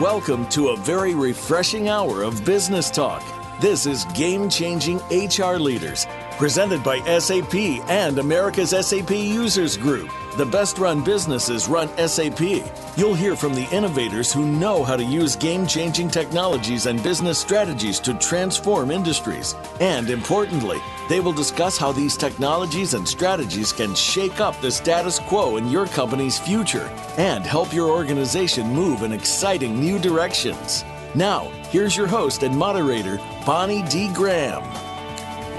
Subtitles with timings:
[0.00, 3.22] Welcome to a very refreshing hour of business talk.
[3.60, 6.04] This is Game Changing HR Leaders,
[6.36, 7.54] presented by SAP
[7.88, 10.10] and America's SAP Users Group.
[10.36, 12.40] The best run businesses run SAP.
[12.96, 17.38] You'll hear from the innovators who know how to use game changing technologies and business
[17.38, 19.54] strategies to transform industries.
[19.78, 25.20] And importantly, they will discuss how these technologies and strategies can shake up the status
[25.20, 30.84] quo in your company's future and help your organization move in exciting new directions.
[31.14, 34.12] Now, here's your host and moderator, Bonnie D.
[34.12, 34.93] Graham.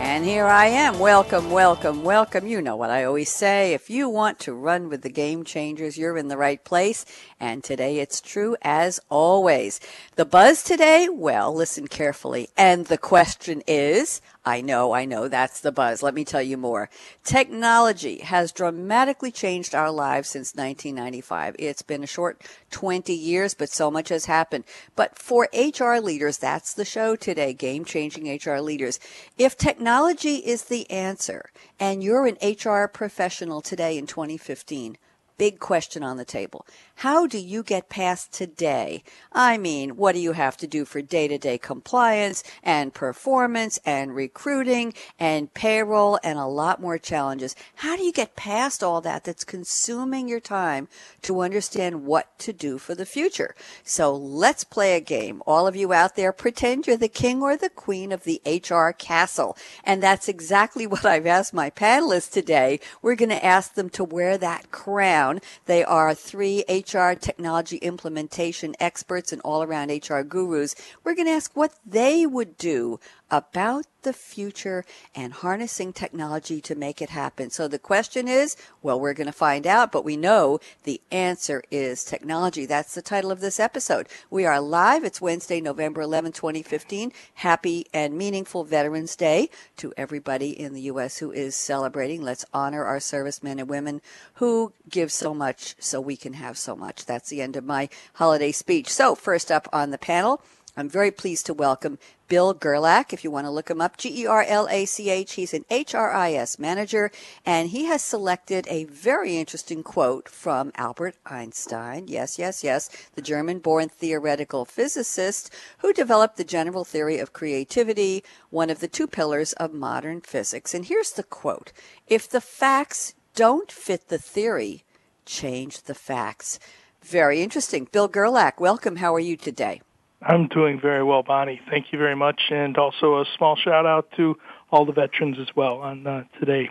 [0.07, 0.99] And here I am.
[0.99, 2.45] Welcome, welcome, welcome.
[2.45, 3.73] You know what I always say.
[3.73, 7.07] If you want to run with the game changers, you're in the right place.
[7.39, 9.79] And today it's true as always.
[10.15, 12.47] The buzz today, well, listen carefully.
[12.55, 16.01] And the question is, I know, I know, that's the buzz.
[16.01, 16.89] Let me tell you more.
[17.25, 21.57] Technology has dramatically changed our lives since 1995.
[21.59, 24.63] It's been a short 20 years, but so much has happened.
[24.95, 29.01] But for HR leaders, that's the show today, Game Changing HR Leaders.
[29.37, 34.97] If technology is the answer, and you're an HR professional today in 2015,
[35.37, 36.65] big question on the table.
[36.99, 39.03] How do you get past today?
[39.33, 43.77] I mean, what do you have to do for day to day compliance and performance
[43.85, 47.53] and recruiting and payroll and a lot more challenges?
[47.75, 50.87] How do you get past all that that's consuming your time
[51.23, 53.55] to understand what to do for the future?
[53.83, 55.43] So let's play a game.
[55.45, 58.91] All of you out there, pretend you're the king or the queen of the HR
[58.91, 59.57] castle.
[59.83, 62.79] And that's exactly what I've asked my panelists today.
[63.01, 65.41] We're going to ask them to wear that crown.
[65.65, 70.75] They are three HR technology implementation experts and all around HR gurus.
[71.03, 72.99] We're going to ask what they would do
[73.35, 77.49] about the future and harnessing technology to make it happen.
[77.49, 81.63] So the question is, well, we're going to find out, but we know the answer
[81.71, 82.65] is technology.
[82.65, 84.07] That's the title of this episode.
[84.29, 85.03] We are live.
[85.03, 87.11] It's Wednesday, November 11, 2015.
[87.33, 91.17] Happy and meaningful Veterans Day to everybody in the U.S.
[91.17, 92.21] who is celebrating.
[92.21, 94.01] Let's honor our servicemen and women
[94.35, 97.05] who give so much so we can have so much.
[97.05, 98.89] That's the end of my holiday speech.
[98.89, 100.41] So first up on the panel,
[100.77, 103.13] I'm very pleased to welcome Bill Gerlach.
[103.13, 105.33] If you want to look him up, G E R L A C H.
[105.33, 107.11] He's an HRIS manager,
[107.45, 112.09] and he has selected a very interesting quote from Albert Einstein.
[112.09, 118.21] Yes, yes, yes, the German born theoretical physicist who developed the general theory of relativity,
[118.49, 120.73] one of the two pillars of modern physics.
[120.73, 121.71] And here's the quote
[122.07, 124.83] If the facts don't fit the theory,
[125.25, 126.59] change the facts.
[127.01, 127.87] Very interesting.
[127.89, 128.97] Bill Gerlach, welcome.
[128.97, 129.81] How are you today?
[130.25, 131.61] I'm doing very well, Bonnie.
[131.69, 132.41] Thank you very much.
[132.49, 134.37] And also a small shout out to
[134.71, 136.69] all the veterans as well on uh, today.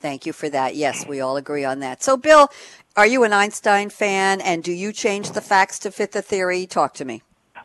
[0.00, 0.74] Thank you for that.
[0.74, 2.02] Yes, we all agree on that.
[2.02, 2.48] So, Bill,
[2.96, 6.66] are you an Einstein fan and do you change the facts to fit the theory?
[6.66, 7.22] Talk to me.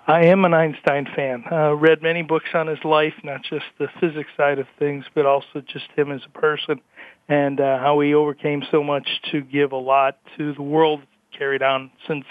[0.08, 1.44] I am an Einstein fan.
[1.52, 5.26] Uh, read many books on his life, not just the physics side of things, but
[5.26, 6.80] also just him as a person
[7.28, 11.02] and uh, how he overcame so much to give a lot to the world
[11.38, 12.26] carried on since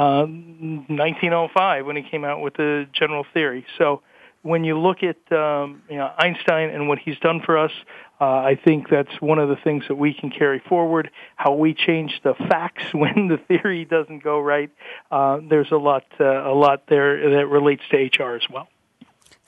[0.00, 3.66] 1905 um, when he came out with the general theory.
[3.78, 4.02] So
[4.42, 7.72] when you look at um, you know Einstein and what he's done for us,
[8.20, 11.10] uh, I think that's one of the things that we can carry forward.
[11.36, 14.70] How we change the facts when the theory doesn't go right.
[15.10, 18.68] Uh, there's a lot uh, a lot there that relates to HR as well.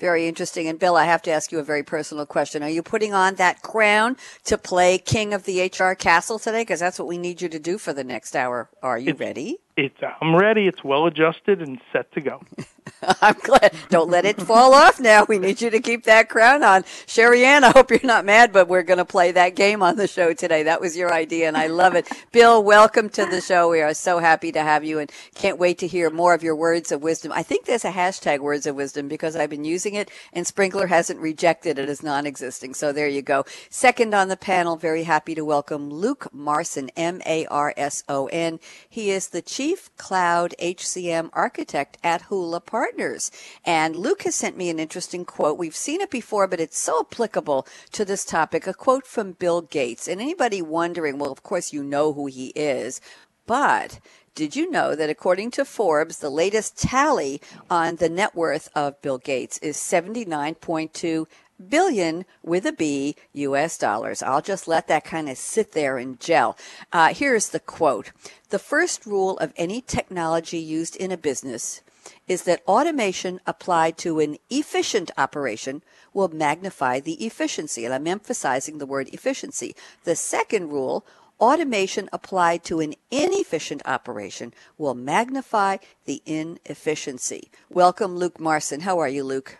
[0.02, 0.66] Very interesting.
[0.66, 2.60] And Bill, I have to ask you a very personal question.
[2.64, 6.62] Are you putting on that crown to play king of the HR castle today?
[6.62, 8.68] Because that's what we need you to do for the next hour.
[8.82, 9.60] Are you ready?
[9.74, 10.66] It's I'm ready.
[10.66, 12.42] It's well adjusted and set to go.
[13.22, 13.72] I'm glad.
[13.88, 15.24] Don't let it fall off now.
[15.28, 16.84] We need you to keep that crown on.
[17.06, 19.96] Sherry Ann, I hope you're not mad, but we're going to play that game on
[19.96, 20.64] the show today.
[20.64, 22.08] That was your idea, and I love it.
[22.32, 23.70] Bill, welcome to the show.
[23.70, 26.56] We are so happy to have you and can't wait to hear more of your
[26.56, 27.32] words of wisdom.
[27.32, 30.88] I think there's a hashtag words of wisdom because I've been using it, and Sprinklr
[30.88, 32.74] hasn't rejected it as non existing.
[32.74, 33.44] So there you go.
[33.70, 38.26] Second on the panel, very happy to welcome Luke Marson, M A R S O
[38.26, 38.60] N.
[38.88, 39.61] He is the Chief
[39.96, 43.30] Cloud HCM Architect at Hula partners.
[43.64, 45.58] And Luke has sent me an interesting quote.
[45.58, 48.66] We've seen it before, but it's so applicable to this topic.
[48.66, 50.08] A quote from Bill Gates.
[50.08, 53.00] And anybody wondering, well, of course you know who he is,
[53.46, 54.00] but
[54.34, 59.00] did you know that according to Forbes, the latest tally on the net worth of
[59.02, 61.26] Bill Gates is 79.2
[61.68, 64.22] billion with a B US dollars.
[64.22, 66.56] I'll just let that kind of sit there and gel.
[66.92, 68.12] Uh, here's the quote.
[68.50, 71.82] The first rule of any technology used in a business
[72.26, 75.82] is that automation applied to an efficient operation
[76.12, 77.84] will magnify the efficiency.
[77.84, 79.74] And I'm emphasizing the word efficiency.
[80.04, 81.06] The second rule,
[81.40, 87.50] automation applied to an inefficient operation will magnify the inefficiency.
[87.70, 88.80] Welcome, Luke Marson.
[88.80, 89.58] How are you, Luke?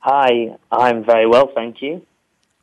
[0.00, 2.02] Hi, I'm very well, thank you.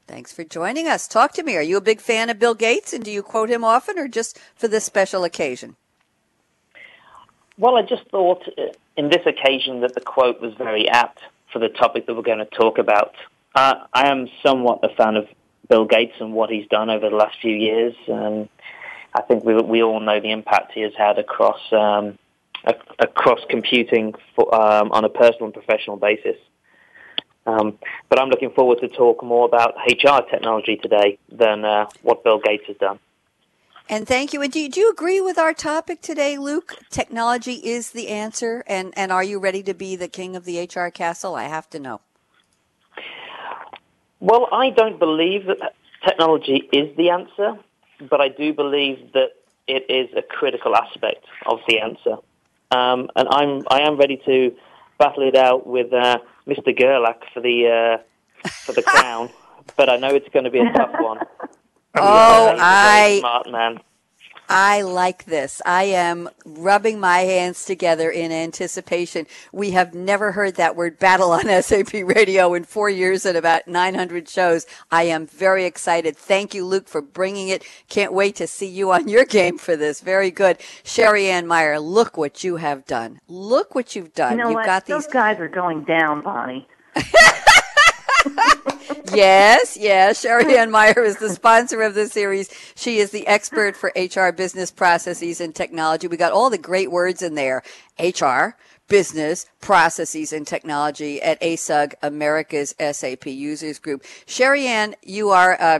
[0.08, 1.08] Thanks for joining us.
[1.08, 1.56] Talk to me.
[1.56, 4.08] Are you a big fan of Bill Gates and do you quote him often or
[4.08, 5.76] just for this special occasion?
[7.58, 11.20] Well, I just thought uh, in this occasion that the quote was very apt
[11.52, 13.16] for the topic that we're going to talk about.
[13.56, 15.28] Uh, I am somewhat a fan of
[15.70, 17.96] Bill Gates and what he's done over the last few years.
[18.12, 18.50] Um,
[19.14, 22.18] I think we, we all know the impact he has had across um,
[23.00, 26.36] across computing for, um, on a personal and professional basis.
[27.45, 27.77] Um,
[28.09, 32.39] but I'm looking forward to talk more about HR technology today than uh, what Bill
[32.39, 33.00] Gates has done.
[33.88, 34.42] And thank you.
[34.42, 36.75] And do you, do you agree with our topic today, Luke?
[36.89, 38.63] Technology is the answer.
[38.65, 41.36] And, and are you ready to be the king of the HR castle?
[41.36, 42.01] I have to know.
[44.19, 47.59] Well, I don't believe that technology is the answer,
[48.09, 49.33] but I do believe that
[49.68, 52.18] it is a critical aspect of the answer.
[52.71, 54.56] Um, and I'm I am ready to
[54.97, 56.77] battle it out with uh, Mr.
[56.77, 58.00] Gerlach for the
[58.47, 59.30] uh, for the crown,
[59.75, 61.19] but I know it's going to be a tough one.
[61.95, 63.80] oh, I smart man.
[64.50, 65.62] I like this.
[65.65, 69.27] I am rubbing my hands together in anticipation.
[69.51, 73.68] We have never heard that word battle on SAP radio in four years and about
[73.68, 74.65] 900 shows.
[74.92, 76.15] I am very excited.
[76.15, 77.63] Thank you, Luke, for bringing it.
[77.89, 80.01] Can't wait to see you on your game for this.
[80.01, 80.57] Very good.
[80.83, 83.19] Sherry Ann Meyer, look what you have done.
[83.27, 84.33] Look what you've done.
[84.33, 84.65] You know you've what?
[84.65, 86.68] got Those these guys are going down, Bonnie.
[89.13, 90.22] yes, yes.
[90.22, 92.50] Sherry Ann Meyer is the sponsor of this series.
[92.75, 96.07] She is the expert for HR business processes and technology.
[96.07, 97.63] We got all the great words in there.
[98.00, 98.56] HR,
[98.88, 104.04] business, processes, and technology at ASUG, America's SAP Users Group.
[104.25, 105.80] Sherry Ann, you are, uh,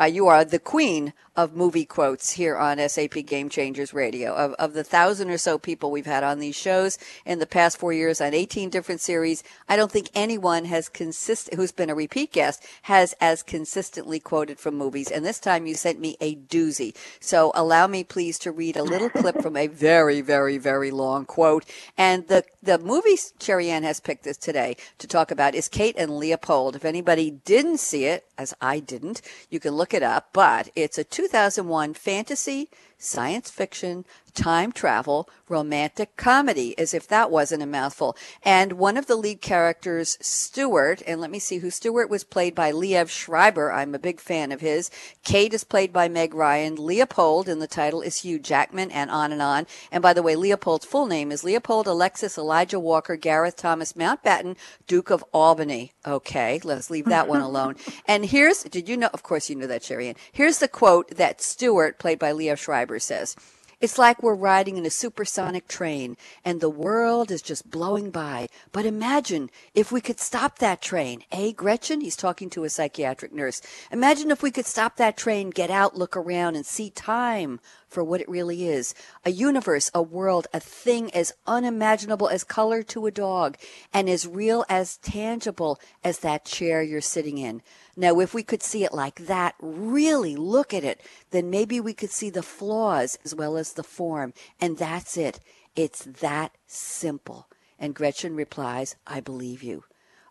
[0.00, 4.34] uh, you are the queen of movie quotes here on SAP Game Changers Radio.
[4.34, 7.76] Of, of the thousand or so people we've had on these shows in the past
[7.76, 11.94] four years on 18 different series, I don't think anyone has consist, who's been a
[11.94, 15.10] repeat guest has as consistently quoted from movies.
[15.10, 16.94] And this time you sent me a doozy.
[17.18, 21.24] So allow me please to read a little clip from a very, very, very long
[21.24, 21.64] quote.
[21.98, 25.96] And the, the movie Sherry Ann has picked this today to talk about is Kate
[25.98, 26.76] and Leopold.
[26.76, 30.98] If anybody didn't see it, as I didn't, you can look it up, but it's
[30.98, 32.68] a 2001 fantasy
[33.04, 34.04] science fiction,
[34.34, 38.16] time travel, romantic comedy, as if that wasn't a mouthful.
[38.42, 42.54] And one of the lead characters, Stuart, and let me see who Stuart was played
[42.54, 43.72] by Liev Schreiber.
[43.72, 44.90] I'm a big fan of his.
[45.22, 46.76] Kate is played by Meg Ryan.
[46.76, 49.66] Leopold in the title is Hugh Jackman, and on and on.
[49.92, 54.56] And by the way, Leopold's full name is Leopold Alexis Elijah Walker Gareth Thomas Mountbatten,
[54.86, 55.92] Duke of Albany.
[56.06, 57.76] Okay, let's leave that one alone.
[58.06, 60.16] And here's, did you know, of course you know that, Sherry Ann.
[60.32, 63.36] Here's the quote that Stuart, played by Liev Schreiber, says.
[63.80, 68.48] It's like we're riding in a supersonic train and the world is just blowing by.
[68.72, 71.22] But imagine if we could stop that train.
[71.30, 72.00] Eh, Gretchen?
[72.00, 73.60] He's talking to a psychiatric nurse.
[73.90, 77.60] Imagine if we could stop that train, get out, look around, and see time
[77.94, 78.92] for what it really is.
[79.24, 83.56] A universe, a world, a thing as unimaginable as color to a dog
[83.92, 87.62] and as real as tangible as that chair you're sitting in.
[87.96, 91.00] Now, if we could see it like that, really look at it,
[91.30, 94.34] then maybe we could see the flaws as well as the form.
[94.60, 95.38] And that's it.
[95.76, 97.48] It's that simple.
[97.78, 99.84] And Gretchen replies, I believe you.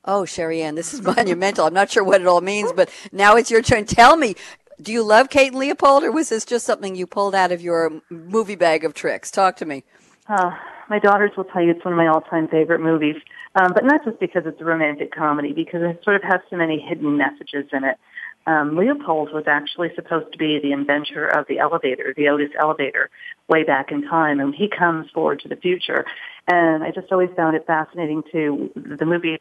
[0.05, 1.65] Oh, Sherry Ann, this is monumental.
[1.65, 3.85] I'm not sure what it all means, but now it's your turn.
[3.85, 4.35] Tell me,
[4.83, 7.61] do you love Kate and Leopold, or was this just something you pulled out of
[7.61, 9.31] your movie bag of tricks?
[9.31, 9.83] Talk to me.
[10.27, 10.51] Uh,
[10.89, 13.15] my daughters will tell you it's one of my all-time favorite movies,
[13.55, 16.57] um, but not just because it's a romantic comedy, because it sort of has so
[16.57, 17.97] many hidden messages in it.
[18.45, 23.09] Um, Leopold was actually supposed to be the inventor of the elevator, the Otis elevator,
[23.47, 26.05] way back in time, and he comes forward to the future.
[26.47, 29.39] And I just always found it fascinating to the movie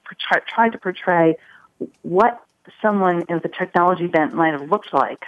[0.49, 1.37] tried to portray
[2.03, 2.41] what
[2.81, 5.25] someone with a technology bent might have looked like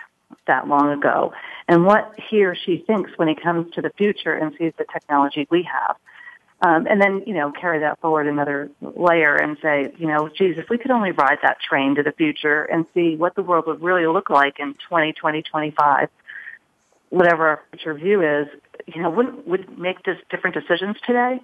[0.46, 1.32] that long ago
[1.68, 4.84] and what he or she thinks when he comes to the future and sees the
[4.92, 5.96] technology we have.
[6.60, 10.56] Um, and then, you know, carry that forward another layer and say, you know, geez,
[10.56, 13.66] if we could only ride that train to the future and see what the world
[13.66, 16.08] would really look like in 2020, 25,
[17.10, 18.48] whatever our future view is,
[18.86, 21.40] you know, wouldn't, would make this different decisions today?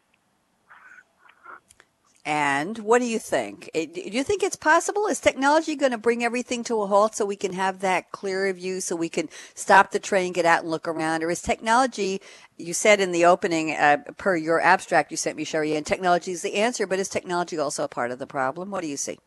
[2.25, 3.71] And what do you think?
[3.73, 5.07] Do you think it's possible?
[5.07, 8.53] Is technology going to bring everything to a halt so we can have that clearer
[8.53, 11.23] view, so we can stop the train, get out and look around?
[11.23, 12.21] Or is technology,
[12.59, 16.33] you said in the opening, uh, per your abstract you sent me, Sherry, and technology
[16.33, 18.71] is the answer, but is technology also a part of the problem?
[18.71, 19.19] What do you see?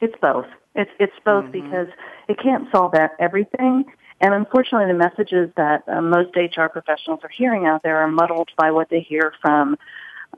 [0.00, 0.46] It's both.
[0.74, 1.52] It's, it's both mm-hmm.
[1.52, 1.88] because
[2.28, 3.84] it can't solve everything
[4.20, 8.50] And unfortunately, the messages that uh, most HR professionals are hearing out there are muddled
[8.56, 9.76] by what they hear from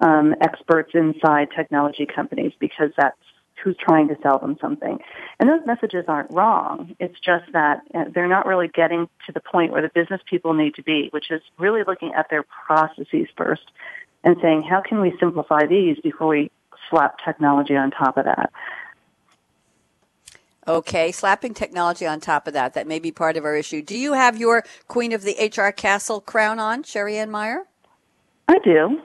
[0.00, 3.16] um, experts inside technology companies because that's
[3.62, 4.98] who's trying to sell them something.
[5.38, 6.96] And those messages aren't wrong.
[6.98, 10.54] It's just that uh, they're not really getting to the point where the business people
[10.54, 13.70] need to be, which is really looking at their processes first
[14.24, 16.50] and saying, how can we simplify these before we
[16.88, 18.50] slap technology on top of that?
[20.68, 23.82] Okay, slapping technology on top of that, that may be part of our issue.
[23.82, 27.64] Do you have your Queen of the HR Castle crown on, Sherry Ann Meyer?
[28.46, 29.00] I do.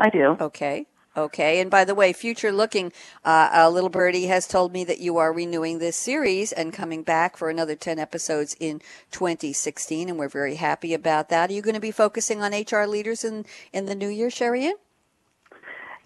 [0.00, 0.36] I do.
[0.40, 0.86] Okay.
[1.16, 1.60] Okay.
[1.60, 2.92] And by the way, future looking,
[3.24, 7.02] uh, a little birdie has told me that you are renewing this series and coming
[7.02, 8.80] back for another 10 episodes in
[9.10, 10.08] 2016.
[10.08, 11.50] And we're very happy about that.
[11.50, 14.72] Are you going to be focusing on HR leaders in, in the new year, Sherry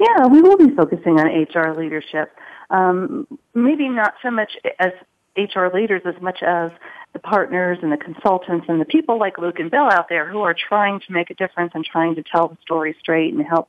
[0.00, 2.34] Yeah, we will be focusing on HR leadership.
[2.70, 4.92] Um, maybe not so much as
[5.36, 6.70] HR leaders as much as
[7.12, 10.40] the partners and the consultants and the people like Luke and Bill out there who
[10.40, 13.68] are trying to make a difference and trying to tell the story straight and help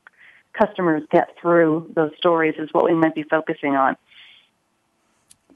[0.57, 3.95] customers get through those stories is what we might be focusing on.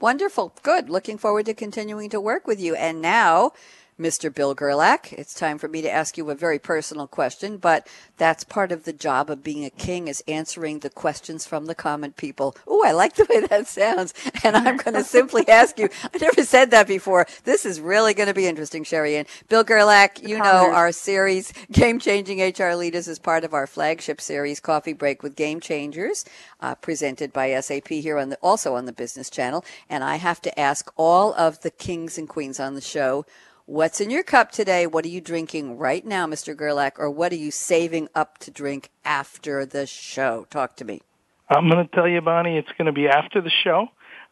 [0.00, 0.54] Wonderful.
[0.62, 0.88] Good.
[0.88, 2.74] Looking forward to continuing to work with you.
[2.74, 3.52] And now
[4.00, 4.34] Mr.
[4.34, 5.12] Bill Gerlach.
[5.12, 8.84] It's time for me to ask you a very personal question, but that's part of
[8.84, 12.56] the job of being a king is answering the questions from the common people.
[12.66, 14.14] Oh, I like the way that sounds.
[14.42, 17.26] And I'm going to simply ask you, I never said that before.
[17.44, 21.52] This is really going to be interesting, Sherry And Bill Gerlach, you know our series,
[21.70, 26.24] Game Changing HR Leaders, is part of our flagship series, Coffee Break with Game Changers,
[26.60, 29.64] uh, presented by SAP here on the, also on the Business Channel.
[29.90, 33.26] And I have to ask all of the kings and queens on the show,
[33.70, 34.88] What's in your cup today?
[34.88, 36.56] What are you drinking right now, Mr.
[36.56, 36.98] Gerlach?
[36.98, 40.44] Or what are you saving up to drink after the show?
[40.50, 41.02] Talk to me.
[41.48, 43.86] I'm going to tell you, Bonnie, it's going to be after the show.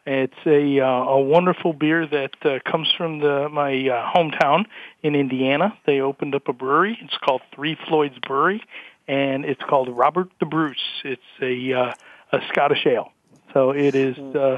[0.05, 4.65] It's a uh, a wonderful beer that uh, comes from the my uh, hometown
[5.03, 5.73] in Indiana.
[5.85, 6.97] They opened up a brewery.
[7.01, 8.61] It's called Three Floyds Brewery,
[9.07, 11.01] and it's called Robert the Bruce.
[11.05, 11.93] It's a uh,
[12.33, 13.13] a Scottish ale.
[13.53, 14.35] So it is hmm.
[14.35, 14.57] uh,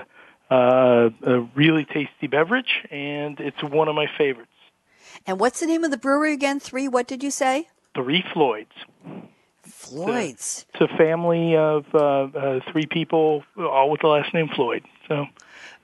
[0.51, 4.50] uh, a really tasty beverage, and it's one of my favorites.
[5.25, 6.59] And what's the name of the brewery again?
[6.59, 7.67] Three, what did you say?
[7.95, 8.71] Three Floyds.
[9.63, 10.65] Floyds.
[10.69, 11.99] It's a, it's a family of uh,
[12.37, 14.83] uh, three people, all with the last name Floyd.
[15.07, 15.25] So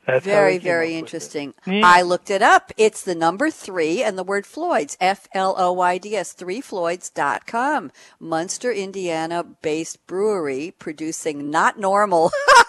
[0.08, 1.54] that's very, very interesting.
[1.66, 1.82] Yeah.
[1.84, 2.72] I looked it up.
[2.78, 7.92] It's the number three and the word Floyd's, F L O Y D S, threefloyds.com.
[8.18, 12.32] Munster, Indiana based brewery producing not normal.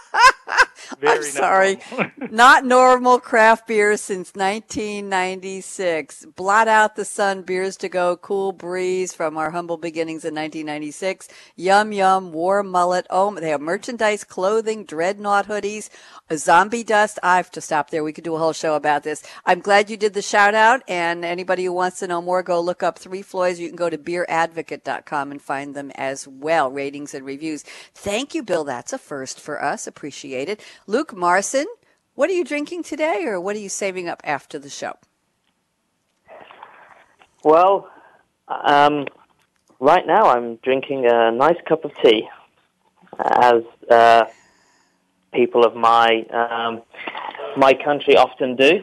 [1.02, 1.78] I'm sorry.
[1.90, 2.28] Not normal.
[2.30, 6.26] not normal craft beer since 1996.
[6.36, 11.28] Blot out the sun, beers to go, cool breeze from our humble beginnings in 1996.
[11.56, 13.06] Yum yum, war mullet.
[13.10, 15.90] Oh, they have merchandise, clothing, dreadnought hoodies,
[16.34, 17.18] zombie dust.
[17.22, 18.02] I have to stop there.
[18.02, 19.22] We could do a whole show about this.
[19.44, 20.82] I'm glad you did the shout out.
[20.88, 23.60] And anybody who wants to know more, go look up Three Floyds.
[23.60, 26.70] You can go to beeradvocate.com and find them as well.
[26.70, 27.64] Ratings and reviews.
[27.94, 28.64] Thank you, Bill.
[28.64, 29.86] That's a first for us.
[29.86, 30.62] Appreciate it.
[30.86, 31.66] Luke Marson,
[32.14, 34.94] what are you drinking today or what are you saving up after the show?
[37.44, 37.88] Well,
[38.48, 39.06] um,
[39.80, 42.28] right now I'm drinking a nice cup of tea.
[43.18, 44.26] As uh,
[45.32, 46.82] people of my um,
[47.56, 48.82] my country often do.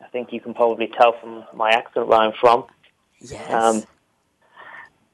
[0.00, 2.64] I think you can probably tell from my accent where I'm from.
[3.20, 3.52] Yes.
[3.52, 3.84] Um,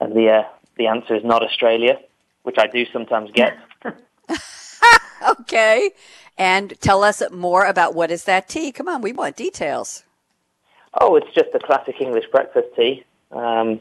[0.00, 0.42] and the uh,
[0.76, 1.98] the answer is not Australia,
[2.42, 3.56] which I do sometimes get.
[5.28, 5.90] okay.
[6.38, 8.72] And tell us more about what is that tea?
[8.72, 10.04] Come on, we want details.
[11.00, 13.04] Oh, it's just a classic English breakfast tea.
[13.30, 13.80] Um,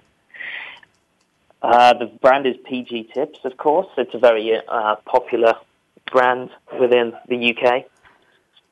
[1.62, 3.88] uh, the brand is PG Tips, of course.
[3.98, 5.55] It's a very uh, popular
[6.12, 7.86] brand within the UK.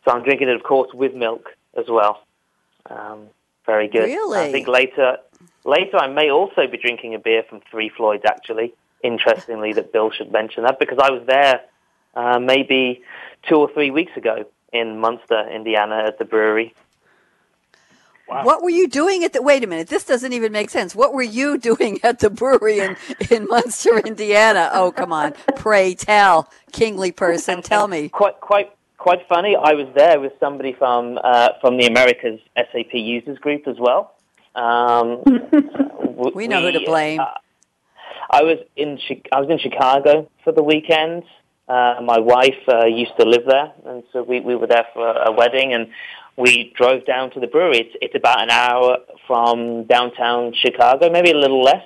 [0.06, 2.24] So I'm drinking it, of course, with milk as well.
[2.90, 3.28] Um,
[3.66, 4.06] very good.
[4.06, 4.40] Really?
[4.40, 5.18] I think later,
[5.66, 8.24] later I may also be drinking a beer from Three Floyds.
[8.26, 11.62] Actually, interestingly, that Bill should mention that because I was there
[12.16, 13.02] uh, maybe
[13.48, 16.74] two or three weeks ago in Munster, Indiana, at the brewery.
[18.28, 18.46] Wow.
[18.46, 19.42] What were you doing at the?
[19.42, 20.94] Wait a minute, this doesn't even make sense.
[20.94, 22.96] What were you doing at the brewery in
[23.32, 24.70] in Munster, Indiana?
[24.74, 28.10] Oh, come on, pray tell, kingly person, tell me.
[28.10, 29.56] Quite, quite, quite funny.
[29.56, 34.14] I was there with somebody from uh, from the Americas SAP users group as well.
[34.54, 35.24] Um,
[36.36, 37.20] we know we, who to blame.
[37.20, 37.26] Uh,
[38.30, 39.00] I was in
[39.32, 41.24] I was in Chicago for the weekend.
[41.70, 45.08] Uh, my wife uh, used to live there, and so we, we were there for
[45.08, 45.88] a, wedding, and
[46.36, 47.78] we drove down to the brewery.
[47.78, 48.98] It's, it's about an hour
[49.28, 51.86] from downtown Chicago, maybe a little less,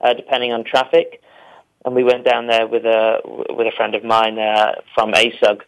[0.00, 1.22] uh, depending on traffic.
[1.84, 5.60] And we went down there with a with a friend of mine uh, from ASUG.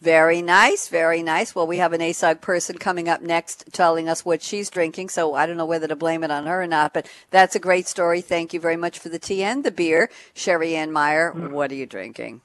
[0.00, 1.54] Very nice, very nice.
[1.54, 5.34] Well, we have an ASUG person coming up next telling us what she's drinking, so
[5.34, 7.88] I don't know whether to blame it on her or not, but that's a great
[7.88, 8.20] story.
[8.20, 10.10] Thank you very much for the tea and the beer.
[10.34, 12.42] Sherry Ann Meyer, what are you drinking?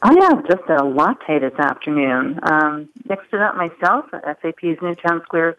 [0.00, 2.38] I have just a latte this afternoon.
[2.42, 5.56] Um, mixed it up myself at SAP's Newtown Square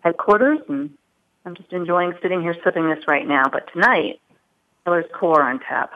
[0.00, 0.96] headquarters, and
[1.44, 3.44] I'm just enjoying sitting here sipping this right now.
[3.52, 4.20] But tonight,
[4.86, 5.92] Miller's Core on tap.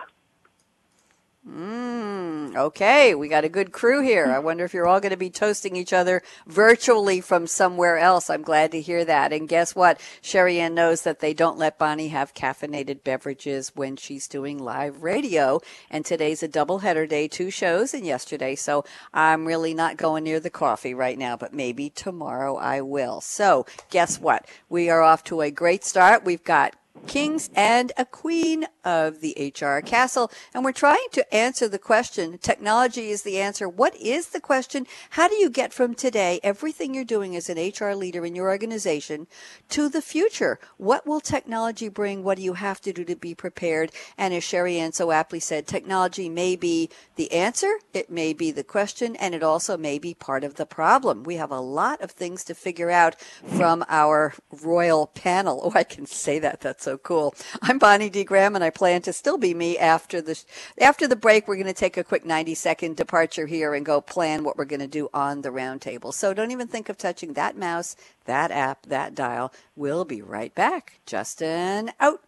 [1.48, 4.26] Mm, okay, we got a good crew here.
[4.26, 8.28] I wonder if you're all going to be toasting each other virtually from somewhere else.
[8.28, 9.32] I'm glad to hear that.
[9.32, 10.00] And guess what?
[10.20, 15.04] Sherry Ann knows that they don't let Bonnie have caffeinated beverages when she's doing live
[15.04, 15.60] radio.
[15.88, 18.56] And today's a double header day, two shows and yesterday.
[18.56, 18.84] So
[19.14, 23.20] I'm really not going near the coffee right now, but maybe tomorrow I will.
[23.20, 24.48] So guess what?
[24.68, 26.24] We are off to a great start.
[26.24, 26.74] We've got
[27.06, 30.30] kings and a queen of the HR castle.
[30.54, 32.38] And we're trying to answer the question.
[32.38, 33.68] Technology is the answer.
[33.68, 34.86] What is the question?
[35.10, 38.48] How do you get from today, everything you're doing as an HR leader in your
[38.48, 39.26] organization,
[39.70, 40.58] to the future?
[40.76, 42.22] What will technology bring?
[42.22, 43.92] What do you have to do to be prepared?
[44.16, 47.78] And as Sherry Ann so aptly said, technology may be the answer.
[47.92, 51.24] It may be the question and it also may be part of the problem.
[51.24, 55.60] We have a lot of things to figure out from our royal panel.
[55.64, 56.60] Oh, I can say that.
[56.60, 57.34] That's so cool.
[57.62, 58.22] I'm Bonnie D.
[58.22, 60.40] Graham, and I plan to still be me after the
[60.80, 61.48] after the break.
[61.48, 64.66] We're going to take a quick 90 second departure here and go plan what we're
[64.66, 66.14] going to do on the roundtable.
[66.14, 69.52] So don't even think of touching that mouse, that app, that dial.
[69.74, 71.00] We'll be right back.
[71.06, 72.20] Justin out.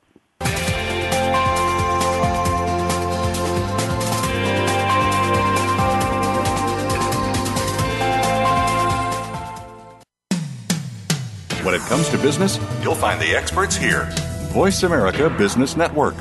[11.63, 14.11] When it comes to business, you'll find the experts here.
[14.53, 16.15] Voice America Business Network.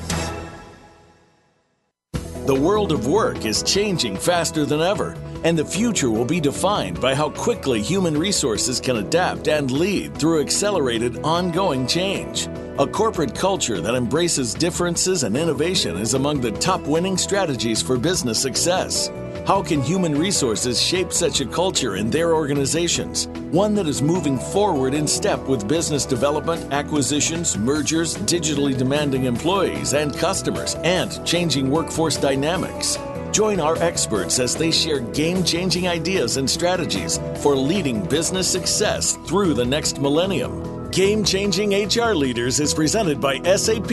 [2.46, 7.00] The world of work is changing faster than ever, and the future will be defined
[7.00, 12.48] by how quickly human resources can adapt and lead through accelerated ongoing change.
[12.80, 17.98] A corporate culture that embraces differences and innovation is among the top winning strategies for
[17.98, 19.10] business success.
[19.48, 23.28] How can human resources shape such a culture in their organizations?
[23.52, 29.94] One that is moving forward in step with business development, acquisitions, mergers, digitally demanding employees
[29.94, 32.98] and customers, and changing workforce dynamics.
[33.32, 39.18] Join our experts as they share game changing ideas and strategies for leading business success
[39.28, 40.90] through the next millennium.
[40.92, 43.92] Game Changing HR Leaders is presented by SAP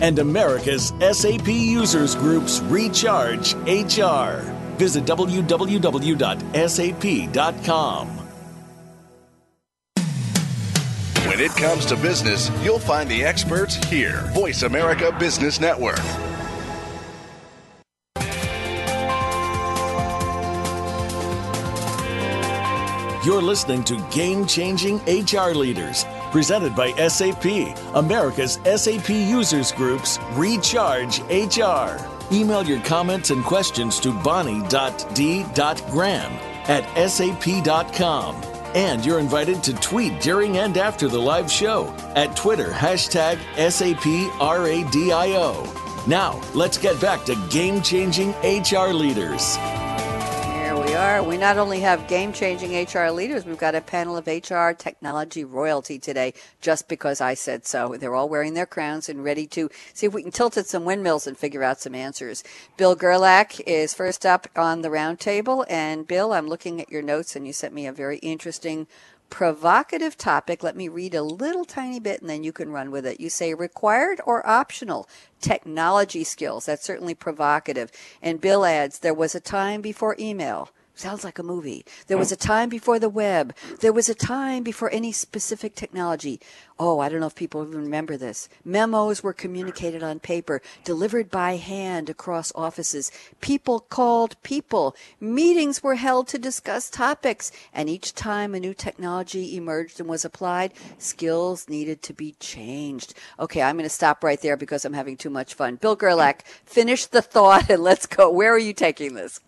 [0.00, 4.42] and America's SAP Users Group's Recharge HR.
[4.76, 5.78] Visit www.sap.com.
[11.26, 14.30] When it comes to business, you'll find the experts here.
[14.34, 16.00] Voice America Business Network.
[23.24, 27.44] You're listening to Game Changing HR Leaders, presented by SAP,
[27.94, 32.04] America's SAP Users Group's Recharge HR.
[32.34, 34.72] Email your comments and questions to bonnie.d.graham
[36.68, 38.34] at sap.com.
[38.74, 44.48] And you're invited to tweet during and after the live show at Twitter hashtag SAPRADIO.
[46.08, 49.56] Now, let's get back to game changing HR leaders.
[50.92, 51.22] We are.
[51.22, 55.42] We not only have game changing HR leaders, we've got a panel of HR technology
[55.42, 57.96] royalty today just because I said so.
[57.98, 60.84] They're all wearing their crowns and ready to see if we can tilt at some
[60.84, 62.44] windmills and figure out some answers.
[62.76, 65.64] Bill Gerlach is first up on the roundtable.
[65.66, 68.86] And Bill, I'm looking at your notes and you sent me a very interesting
[69.30, 70.62] provocative topic.
[70.62, 73.18] Let me read a little tiny bit and then you can run with it.
[73.18, 75.08] You say required or optional
[75.40, 76.66] technology skills.
[76.66, 77.90] That's certainly provocative.
[78.20, 80.68] And Bill adds, there was a time before email.
[80.94, 81.86] Sounds like a movie.
[82.06, 83.56] There was a time before the web.
[83.80, 86.38] There was a time before any specific technology.
[86.78, 88.48] Oh, I don't know if people even remember this.
[88.62, 93.10] Memos were communicated on paper, delivered by hand across offices.
[93.40, 94.94] People called people.
[95.18, 97.50] Meetings were held to discuss topics.
[97.72, 103.14] And each time a new technology emerged and was applied, skills needed to be changed.
[103.40, 105.76] Okay, I'm going to stop right there because I'm having too much fun.
[105.76, 108.30] Bill Gerlach, finish the thought and let's go.
[108.30, 109.40] Where are you taking this?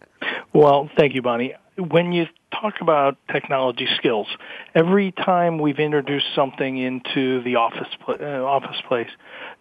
[0.52, 1.54] Well, thank you, Bonnie.
[1.76, 4.28] When you talk about technology skills,
[4.74, 9.08] every time we've introduced something into the office uh, office place,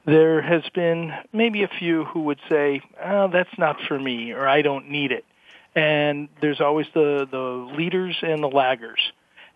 [0.06, 4.48] there has been maybe a few who would say, oh, "That's not for me," or
[4.48, 5.26] "I don't need it."
[5.76, 9.02] And there's always the the leaders and the laggers.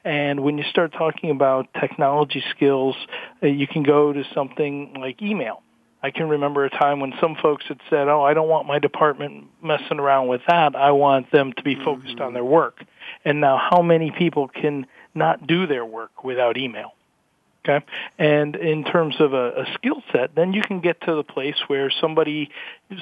[0.04, 2.96] And when you start talking about technology skills,
[3.44, 5.62] uh, you can go to something like email
[6.02, 8.80] I can remember a time when some folks had said, "Oh, I don't want my
[8.80, 10.76] department messing around with that.
[10.76, 12.24] I want them to be focused mm-hmm.
[12.24, 12.84] on their work."
[13.26, 16.94] And now, how many people can not do their work without email?
[17.68, 17.86] Okay,
[18.18, 21.58] and in terms of a, a skill set, then you can get to the place
[21.68, 22.50] where somebody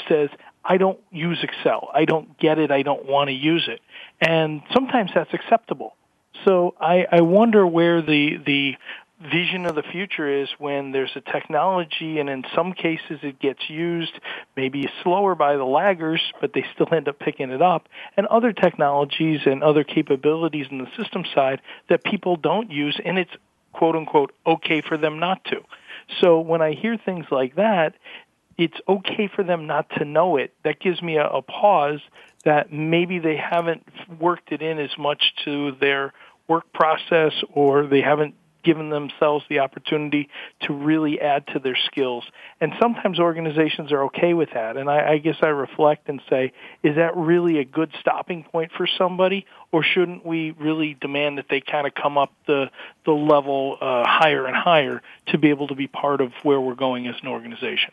[0.08, 0.30] says,
[0.64, 1.90] "I don't use Excel.
[1.94, 2.72] I don't get it.
[2.72, 3.82] I don't want to use it,"
[4.22, 5.96] and sometimes that's acceptable.
[6.44, 8.76] So I, I wonder where the the
[9.22, 13.70] vision of the future is when there's a technology and in some cases it gets
[13.70, 14.12] used
[14.58, 18.52] maybe slower by the laggers but they still end up picking it up and other
[18.52, 23.32] technologies and other capabilities in the system side that people don't use and it's
[23.72, 25.62] quote unquote okay for them not to.
[26.20, 27.96] So when i hear things like that
[28.58, 30.54] it's okay for them not to know it.
[30.64, 32.00] That gives me a, a pause
[32.46, 33.86] that maybe they haven't
[34.20, 36.14] worked it in as much to their
[36.48, 40.30] work process or they haven't given themselves the opportunity
[40.62, 42.24] to really add to their skills.
[42.60, 44.76] And sometimes organizations are okay with that.
[44.76, 46.52] And I, I guess I reflect and say,
[46.84, 51.46] is that really a good stopping point for somebody, or shouldn't we really demand that
[51.50, 52.70] they kind of come up the
[53.06, 56.76] the level uh, higher and higher to be able to be part of where we're
[56.76, 57.92] going as an organization?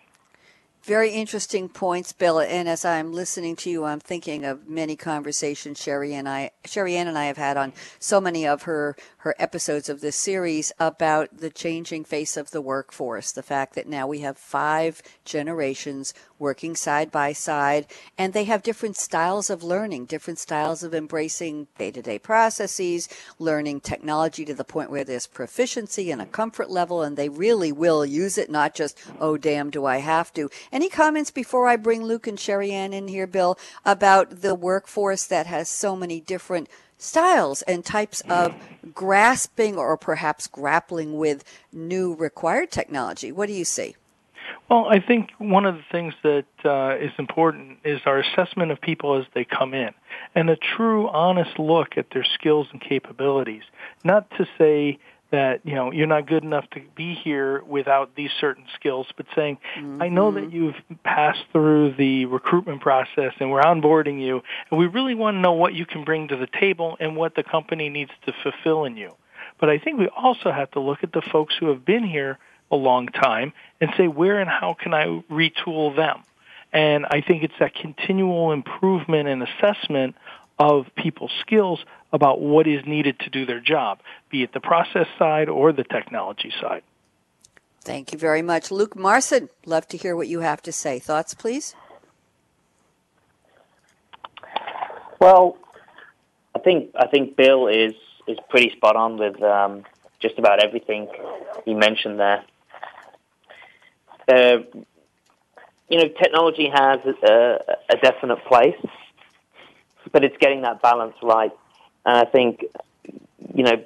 [0.84, 2.40] Very interesting points, Bill.
[2.40, 6.96] And as I'm listening to you, I'm thinking of many conversations Sherry and I, Sherry
[6.96, 10.72] Ann and I have had on so many of her her episodes of this series
[10.80, 13.30] about the changing face of the workforce.
[13.30, 17.86] The fact that now we have five generations working side by side,
[18.18, 23.08] and they have different styles of learning, different styles of embracing day to day processes,
[23.38, 27.70] learning technology to the point where there's proficiency and a comfort level, and they really
[27.70, 30.50] will use it, not just, oh, damn, do I have to.
[30.72, 35.26] Any comments before I bring Luke and Sherry Ann in here, Bill, about the workforce
[35.26, 38.54] that has so many different styles and types of
[38.94, 43.30] grasping or perhaps grappling with new required technology?
[43.30, 43.96] What do you see?
[44.70, 48.80] Well, I think one of the things that uh, is important is our assessment of
[48.80, 49.90] people as they come in
[50.34, 53.62] and a true, honest look at their skills and capabilities.
[54.04, 54.98] Not to say
[55.32, 59.26] that you know you're not good enough to be here without these certain skills but
[59.34, 60.00] saying mm-hmm.
[60.00, 60.56] i know that mm-hmm.
[60.56, 64.40] you've passed through the recruitment process and we're onboarding you
[64.70, 67.34] and we really want to know what you can bring to the table and what
[67.34, 69.10] the company needs to fulfill in you
[69.58, 72.38] but i think we also have to look at the folks who have been here
[72.70, 76.22] a long time and say where and how can i retool them
[76.72, 80.14] and i think it's that continual improvement and assessment
[80.70, 83.98] of people's skills about what is needed to do their job,
[84.30, 86.82] be it the process side or the technology side.
[87.80, 88.70] Thank you very much.
[88.70, 91.00] Luke Marson, love to hear what you have to say.
[91.00, 91.74] Thoughts, please?
[95.18, 95.56] Well,
[96.54, 97.94] I think I think Bill is
[98.28, 99.84] is pretty spot on with um,
[100.20, 101.08] just about everything
[101.64, 102.44] he mentioned there.
[104.28, 104.58] Uh,
[105.88, 107.58] you know, technology has a,
[107.90, 108.76] a definite place,
[110.12, 111.52] but it's getting that balance right.
[112.04, 112.64] And I think,
[113.54, 113.84] you know,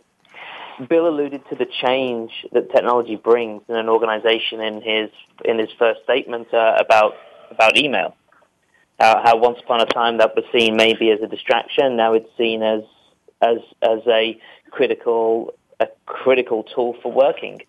[0.89, 5.11] Bill alluded to the change that technology brings in an organization in his
[5.45, 7.15] in his first statement uh, about
[7.51, 8.15] about email.
[8.99, 12.29] Uh, how once upon a time that was seen maybe as a distraction, now it's
[12.37, 12.83] seen as
[13.41, 14.39] as as a
[14.71, 17.63] critical a critical tool for working.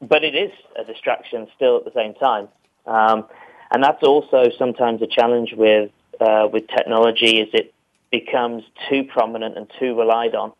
[0.00, 2.48] But it is a distraction still at the same time,
[2.86, 3.26] um,
[3.70, 7.40] and that's also sometimes a challenge with uh, with technology.
[7.40, 7.74] Is it
[8.10, 10.52] becomes too prominent and too relied on,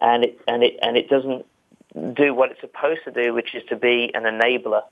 [0.00, 1.46] and it and it and it doesn't
[2.14, 4.82] do what it's supposed to do, which is to be an enabler,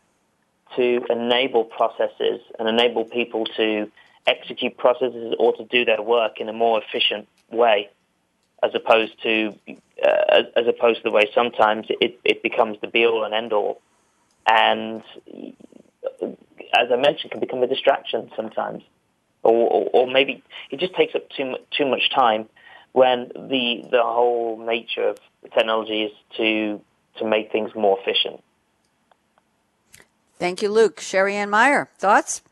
[0.76, 3.90] to enable processes and enable people to
[4.26, 7.88] execute processes or to do their work in a more efficient way,
[8.62, 9.54] as opposed to
[10.04, 13.52] uh, as opposed to the way sometimes it, it becomes the be all and end
[13.52, 13.80] all,
[14.46, 15.02] and
[16.72, 18.82] as I mentioned, can become a distraction sometimes
[19.42, 22.48] or, or, or maybe it just takes up too too much time
[22.92, 26.80] when the the whole nature of the technology is to
[27.18, 28.42] to make things more efficient.
[30.38, 31.00] Thank you, Luke.
[31.00, 32.42] Sherry Ann Meyer, thoughts?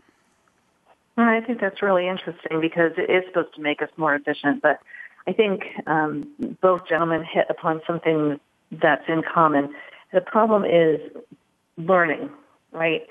[1.16, 4.78] I think that's really interesting because it is supposed to make us more efficient, but
[5.26, 6.28] I think um,
[6.60, 8.38] both gentlemen hit upon something
[8.70, 9.74] that's in common.
[10.12, 11.00] The problem is
[11.76, 12.30] learning,
[12.72, 13.02] right?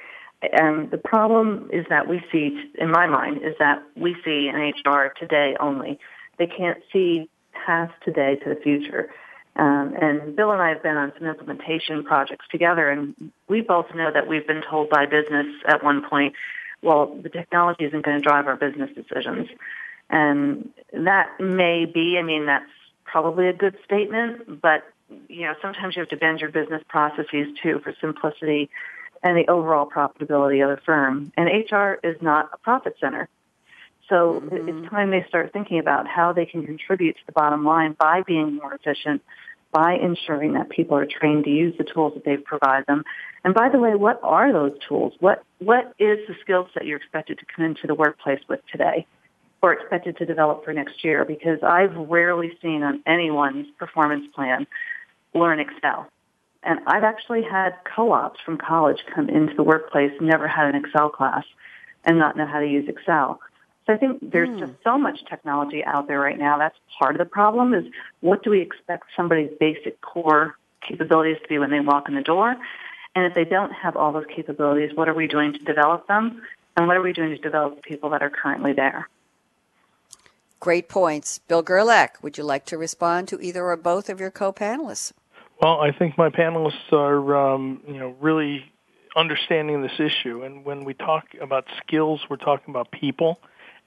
[0.41, 4.55] And the problem is that we see, in my mind, is that we see in
[4.55, 5.99] HR today only.
[6.37, 7.29] They can't see
[7.65, 9.09] past today to the future.
[9.55, 13.87] Um, and Bill and I have been on some implementation projects together, and we both
[13.95, 16.35] know that we've been told by business at one point,
[16.83, 19.49] well, the technology isn't going to drive our business decisions.
[20.11, 22.69] And that may be, I mean, that's
[23.03, 24.83] probably a good statement, but,
[25.27, 28.69] you know, sometimes you have to bend your business processes too for simplicity
[29.23, 31.31] and the overall profitability of the firm.
[31.37, 33.29] And HR is not a profit center.
[34.09, 34.69] So mm-hmm.
[34.69, 38.21] it's time they start thinking about how they can contribute to the bottom line by
[38.25, 39.21] being more efficient,
[39.71, 43.03] by ensuring that people are trained to use the tools that they've provided them.
[43.43, 45.13] And by the way, what are those tools?
[45.19, 49.05] What what is the skill set you're expected to come into the workplace with today
[49.61, 51.25] or expected to develop for next year?
[51.25, 54.67] Because I've rarely seen on anyone's performance plan
[55.33, 56.07] learn Excel.
[56.67, 61.09] And I've actually had co-ops from college come into the workplace, never had an Excel
[61.09, 61.45] class,
[62.03, 63.39] and not know how to use Excel.
[63.85, 64.59] So I think there's mm.
[64.59, 66.57] just so much technology out there right now.
[66.57, 67.85] That's part of the problem is
[68.19, 72.21] what do we expect somebody's basic core capabilities to be when they walk in the
[72.21, 72.57] door?
[73.15, 76.41] And if they don't have all those capabilities, what are we doing to develop them?
[76.75, 79.07] And what are we doing to develop the people that are currently there?
[80.59, 81.39] Great points.
[81.47, 85.13] Bill Gerlach, would you like to respond to either or both of your co-panelists?
[85.61, 88.63] Well, I think my panelists are, um, you know, really
[89.15, 90.43] understanding this issue.
[90.43, 93.39] And when we talk about skills, we're talking about people.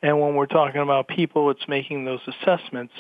[0.03, 2.95] And when we're talking about people, it's making those assessments.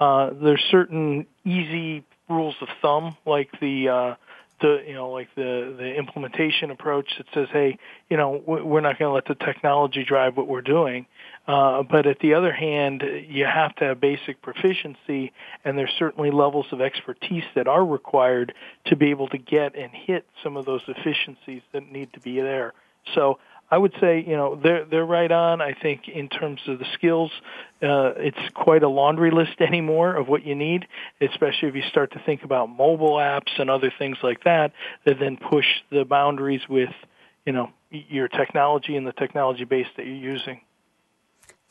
[0.00, 4.14] Uh, there's certain easy rules of thumb, like the uh,
[4.60, 8.98] the you know like the the implementation approach that says, hey, you know, we're not
[8.98, 11.06] going to let the technology drive what we're doing.
[11.46, 15.32] Uh, but at the other hand, you have to have basic proficiency,
[15.64, 18.52] and there's certainly levels of expertise that are required
[18.86, 22.40] to be able to get and hit some of those efficiencies that need to be
[22.40, 22.74] there.
[23.14, 23.38] So
[23.70, 25.60] I would say, you know, they're they're right on.
[25.60, 27.32] I think in terms of the skills,
[27.82, 30.86] uh, it's quite a laundry list anymore of what you need,
[31.20, 34.72] especially if you start to think about mobile apps and other things like that
[35.04, 36.90] that then push the boundaries with,
[37.44, 40.60] you know, your technology and the technology base that you're using.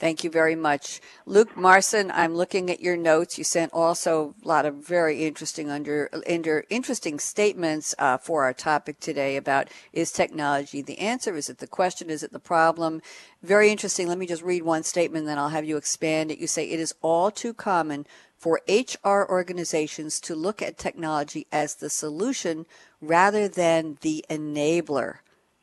[0.06, 1.02] Thank you very much.
[1.26, 3.40] Luke Marson, I'm looking at your notes.
[3.40, 8.54] You sent also a lot of very interesting under, under interesting statements uh, for our
[8.54, 11.36] topic today about is technology the answer?
[11.36, 12.12] Is it the question?
[12.12, 13.02] Is it the problem?
[13.42, 14.08] Very interesting.
[14.08, 16.38] Let me just read one statement, then I'll have you expand it.
[16.38, 18.06] You say it is all too common
[18.38, 22.68] for HR organizations to look at technology as the solution
[23.02, 25.16] rather than the enabler.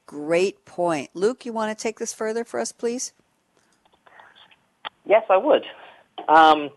[0.04, 1.10] Great point.
[1.14, 3.12] Luke, you want to take this further for us, please?
[5.04, 5.64] Yes, I would.
[6.28, 6.70] Um,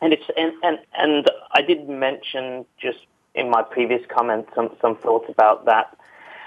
[0.00, 2.98] and it's and, and and I did mention just
[3.34, 5.96] in my previous comments some some thoughts about that,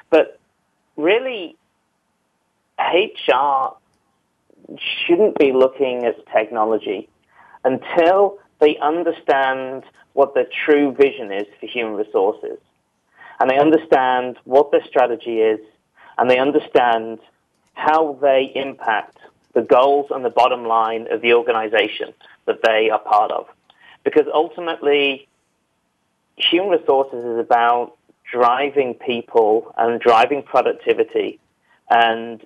[0.10, 0.40] but
[0.96, 1.58] really,
[2.80, 3.76] HR
[4.78, 7.10] shouldn't be looking at technology
[7.66, 12.58] until they understand what their true vision is for human resources,
[13.40, 15.60] and they understand what their strategy is,
[16.18, 17.20] and they understand
[17.74, 19.18] how they impact
[19.54, 22.14] the goals and the bottom line of the organization
[22.46, 23.48] that they are part of.
[24.04, 25.28] Because ultimately,
[26.38, 27.98] human resources is about
[28.32, 31.40] driving people and driving productivity
[31.90, 32.46] and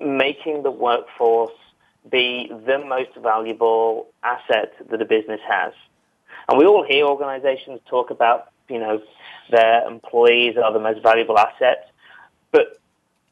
[0.00, 1.52] making the workforce
[2.10, 5.72] be the most valuable asset that a business has.
[6.48, 9.02] And we all hear organizations talk about, you know,
[9.50, 11.90] their employees are the most valuable asset,
[12.52, 12.78] but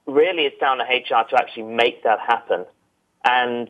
[0.06, 2.64] really it's down to HR to actually make that happen
[3.24, 3.68] and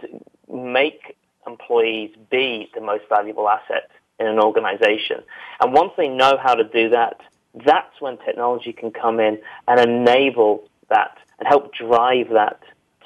[0.52, 5.22] make employees be the most valuable asset in an organization.
[5.60, 7.20] And once they know how to do that,
[7.64, 9.38] that's when technology can come in
[9.68, 12.60] and enable that and help drive that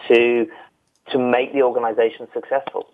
[0.08, 0.46] to
[1.11, 2.90] to make the organization successful.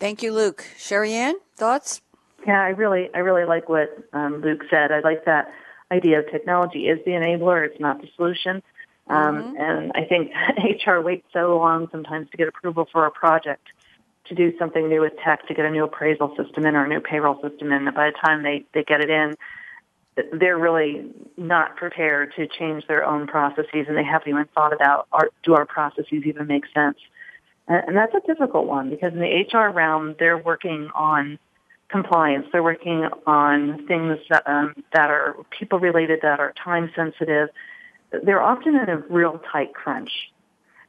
[0.00, 0.64] Thank you, Luke.
[0.76, 2.00] Sherry Ann, thoughts?
[2.46, 4.90] Yeah, I really, I really like what um, Luke said.
[4.90, 5.52] I like that
[5.90, 8.62] idea of technology is the enabler; it's not the solution.
[9.08, 9.56] Um, mm-hmm.
[9.56, 10.32] And I think
[10.86, 13.66] HR waits so long sometimes to get approval for a project
[14.26, 16.88] to do something new with tech, to get a new appraisal system in or a
[16.88, 17.86] new payroll system in.
[17.86, 19.34] That by the time they, they get it in,
[20.32, 25.06] they're really not prepared to change their own processes and they haven't even thought about
[25.12, 26.98] are, do our processes even make sense?
[27.68, 31.38] And that's a difficult one because in the HR realm, they're working on
[31.88, 32.46] compliance.
[32.50, 37.50] They're working on things that, um, that are people related, that are time sensitive,
[38.10, 40.10] they're often in a real tight crunch.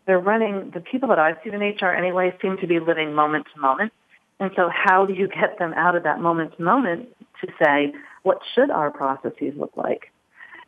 [0.05, 3.45] They're running, the people that I've seen in HR anyway seem to be living moment
[3.53, 3.93] to moment.
[4.39, 7.09] And so how do you get them out of that moment to moment
[7.41, 10.11] to say, what should our processes look like?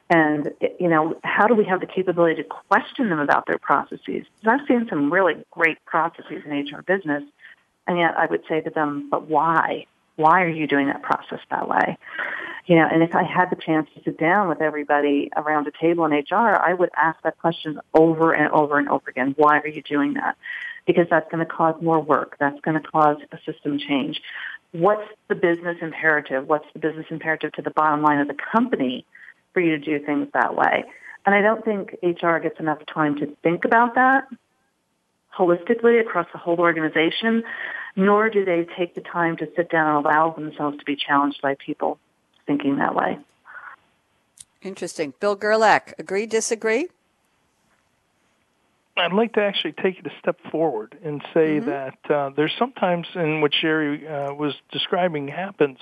[0.09, 3.99] And, you know, how do we have the capability to question them about their processes?
[4.05, 7.23] Because I've seen some really great processes in HR business,
[7.87, 9.85] and yet I would say to them, but why?
[10.15, 11.97] Why are you doing that process that way?
[12.67, 15.71] You know, and if I had the chance to sit down with everybody around a
[15.71, 19.33] table in HR, I would ask that question over and over and over again.
[19.37, 20.37] Why are you doing that?
[20.85, 22.37] Because that's going to cause more work.
[22.39, 24.21] That's going to cause a system change.
[24.71, 26.47] What's the business imperative?
[26.47, 29.05] What's the business imperative to the bottom line of the company
[29.53, 30.83] for you to do things that way.
[31.25, 34.27] And I don't think HR gets enough time to think about that
[35.41, 37.43] holistically across the whole organization,
[37.95, 41.41] nor do they take the time to sit down and allow themselves to be challenged
[41.41, 41.97] by people
[42.45, 43.17] thinking that way.
[44.61, 45.13] Interesting.
[45.19, 46.87] Bill Gerlach, agree, disagree?
[48.97, 51.69] I'd like to actually take it a step forward and say mm-hmm.
[51.69, 55.79] that uh, there's sometimes, in what Sherry uh, was describing, happens.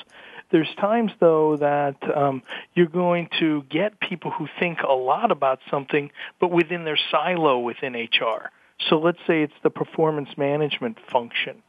[0.52, 2.42] There's times, though, that um,
[2.76, 7.60] you're going to get people who think a lot about something, but within their silo
[7.60, 8.52] within HR.
[8.88, 11.62] So let's say it's the performance management function.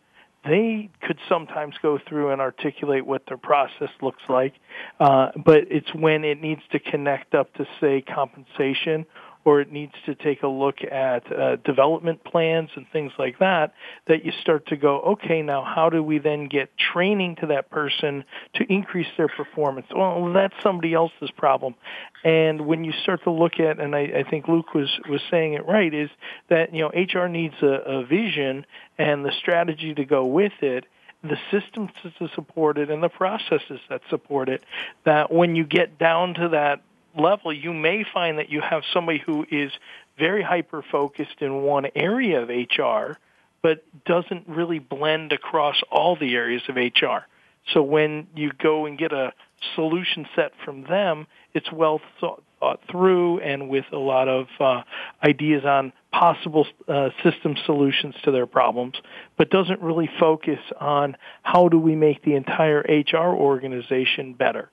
[0.44, 4.54] They could sometimes go through and articulate what their process looks like,
[4.98, 9.04] uh, but it's when it needs to connect up to, say, compensation
[9.44, 13.74] or it needs to take a look at uh, development plans and things like that,
[14.06, 17.70] that you start to go, okay, now how do we then get training to that
[17.70, 18.24] person
[18.54, 19.86] to increase their performance?
[19.94, 21.74] Well, that's somebody else's problem.
[22.22, 25.54] And when you start to look at, and I, I think Luke was, was saying
[25.54, 26.10] it right, is
[26.48, 28.66] that, you know, HR needs a, a vision
[28.98, 30.84] and the strategy to go with it
[31.22, 34.64] the systems to support it and the processes that support it
[35.04, 36.80] that when you get down to that
[37.18, 39.72] level, you may find that you have somebody who is
[40.18, 43.18] very hyper focused in one area of HR,
[43.62, 47.26] but doesn't really blend across all the areas of HR.
[47.72, 49.32] So when you go and get a
[49.74, 54.82] solution set from them, it's well thought, thought through and with a lot of uh,
[55.22, 58.94] ideas on possible uh, system solutions to their problems,
[59.36, 64.70] but doesn't really focus on how do we make the entire HR organization better.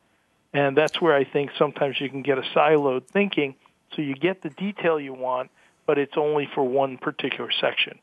[0.57, 3.53] And that's where I think sometimes you can get a siloed thinking,
[3.93, 5.51] so you get the detail you want,
[5.85, 7.99] but it's only for one particular section.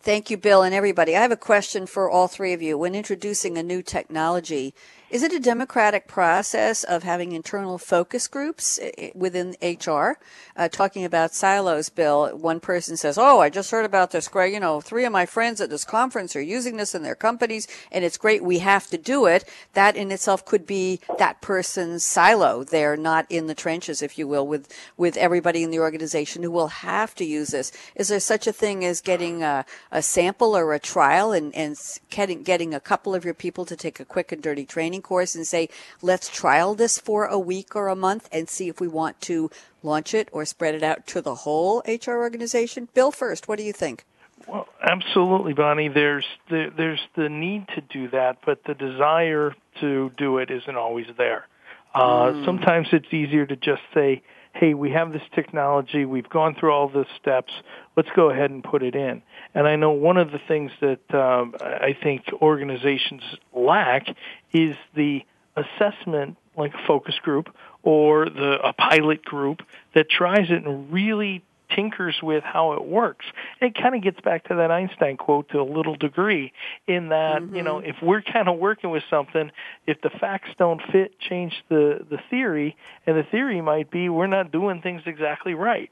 [0.00, 1.14] Thank you, Bill, and everybody.
[1.14, 2.78] I have a question for all three of you.
[2.78, 4.72] When introducing a new technology,
[5.10, 8.78] is it a democratic process of having internal focus groups
[9.14, 10.18] within HR?
[10.54, 14.52] Uh, talking about silos, Bill, one person says, Oh, I just heard about this great,
[14.52, 17.66] you know, three of my friends at this conference are using this in their companies
[17.90, 18.44] and it's great.
[18.44, 19.48] We have to do it.
[19.72, 22.62] That in itself could be that person's silo.
[22.64, 26.50] They're not in the trenches, if you will, with, with everybody in the organization who
[26.50, 27.72] will have to use this.
[27.94, 31.78] Is there such a thing as getting a, a sample or a trial and, and
[32.10, 34.97] getting, getting a couple of your people to take a quick and dirty training?
[34.98, 35.68] Training course and say,
[36.02, 39.50] let's trial this for a week or a month and see if we want to
[39.82, 42.88] launch it or spread it out to the whole HR organization?
[42.94, 44.04] Bill, first, what do you think?
[44.46, 45.88] Well, absolutely, Bonnie.
[45.88, 50.76] There's the, there's the need to do that, but the desire to do it isn't
[50.76, 51.46] always there.
[51.94, 52.44] Uh, mm.
[52.44, 54.22] Sometimes it's easier to just say,
[54.58, 57.52] hey, we have this technology, we've gone through all the steps,
[57.96, 59.22] let's go ahead and put it in.
[59.54, 63.22] And I know one of the things that um, I think organizations
[63.54, 64.08] lack
[64.52, 65.20] is the
[65.56, 69.62] assessment, like a focus group or the a pilot group
[69.94, 73.26] that tries it and really tinkers with how it works.
[73.60, 76.52] It kind of gets back to that Einstein quote to a little degree
[76.86, 77.56] in that, mm-hmm.
[77.56, 77.90] you know, mm-hmm.
[77.90, 79.50] if we're kind of working with something,
[79.86, 82.76] if the facts don't fit, change the, the theory,
[83.06, 85.90] and the theory might be we're not doing things exactly right.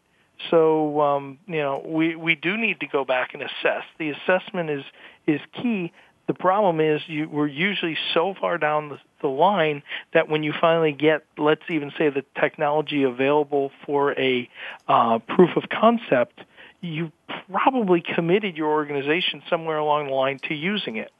[0.50, 3.84] So, um, you know, we, we do need to go back and assess.
[3.98, 4.84] The assessment is,
[5.26, 5.92] is key,
[6.26, 10.52] the problem is you, we're usually so far down the, the line that when you
[10.60, 14.48] finally get, let's even say, the technology available for a
[14.88, 16.40] uh, proof of concept,
[16.80, 17.12] you
[17.50, 21.12] probably committed your organization somewhere along the line to using it.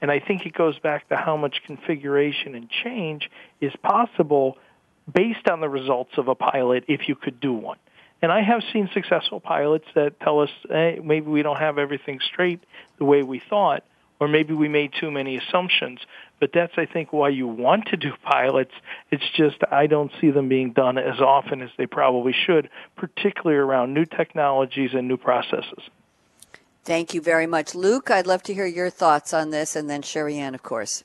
[0.00, 4.58] And I think it goes back to how much configuration and change is possible
[5.12, 7.78] based on the results of a pilot if you could do one.
[8.22, 12.20] And I have seen successful pilots that tell us, hey, maybe we don't have everything
[12.20, 12.60] straight
[12.98, 13.84] the way we thought,
[14.24, 16.00] or maybe we made too many assumptions.
[16.40, 18.72] But that's, I think, why you want to do pilots.
[19.10, 23.58] It's just I don't see them being done as often as they probably should, particularly
[23.58, 25.82] around new technologies and new processes.
[26.84, 27.74] Thank you very much.
[27.74, 31.04] Luke, I'd love to hear your thoughts on this, and then Sherry Ann, of course.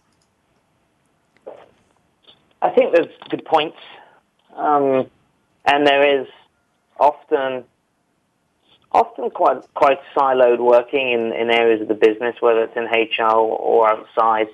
[2.61, 3.77] I think there's good points.
[4.55, 5.09] Um,
[5.65, 6.27] and there is
[6.97, 7.65] often
[8.91, 13.33] often quite quite siloed working in, in areas of the business, whether it's in HR
[13.33, 14.47] or outside.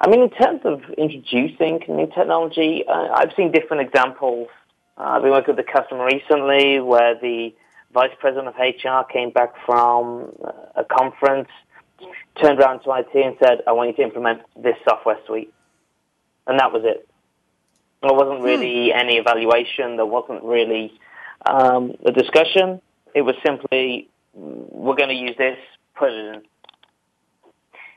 [0.00, 4.48] I mean, in terms of introducing new technology, uh, I've seen different examples.
[4.96, 7.52] Uh, I've been working with a customer recently where the
[7.92, 10.32] vice president of HR came back from
[10.76, 11.48] a conference,
[12.40, 15.52] turned around to IT and said, I want you to implement this software suite.
[16.46, 17.08] And that was it.
[18.02, 18.98] There wasn't really hmm.
[18.98, 19.96] any evaluation.
[19.96, 20.92] There wasn't really
[21.46, 22.80] um, a discussion.
[23.14, 25.58] It was simply, we're going to use this,
[25.96, 26.42] put it in.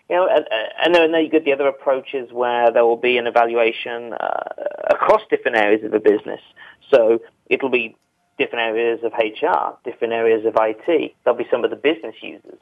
[0.10, 0.46] you know, and,
[0.84, 4.44] and then you get the other approaches where there will be an evaluation uh,
[4.90, 6.42] across different areas of the business.
[6.90, 7.96] So it'll be
[8.38, 11.14] different areas of HR, different areas of IT.
[11.24, 12.60] There'll be some of the business users.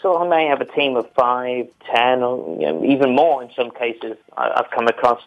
[0.00, 3.50] So I may have a team of five, ten, or you know, even more in
[3.54, 5.20] some cases I've come across,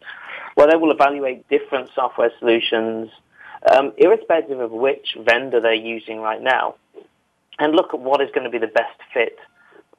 [0.56, 3.10] where they will evaluate different software solutions,
[3.72, 6.76] um, irrespective of which vendor they're using right now,
[7.59, 9.38] and look at what is going to be the best fit,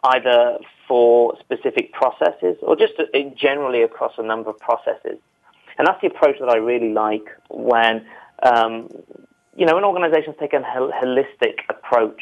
[0.04, 2.94] either for specific processes or just
[3.36, 5.18] generally across a number of processes.
[5.78, 8.06] And that's the approach that I really like when,
[8.42, 8.88] um,
[9.56, 12.20] you know, when organizations take a holistic approach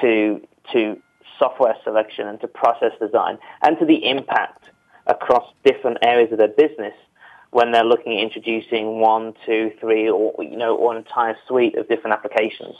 [0.00, 0.40] to
[0.72, 1.00] to
[1.38, 4.70] software selection and to process design and to the impact
[5.06, 6.94] across different areas of their business
[7.52, 11.76] when they're looking at introducing one, two, three, or you know, or an entire suite
[11.76, 12.76] of different applications.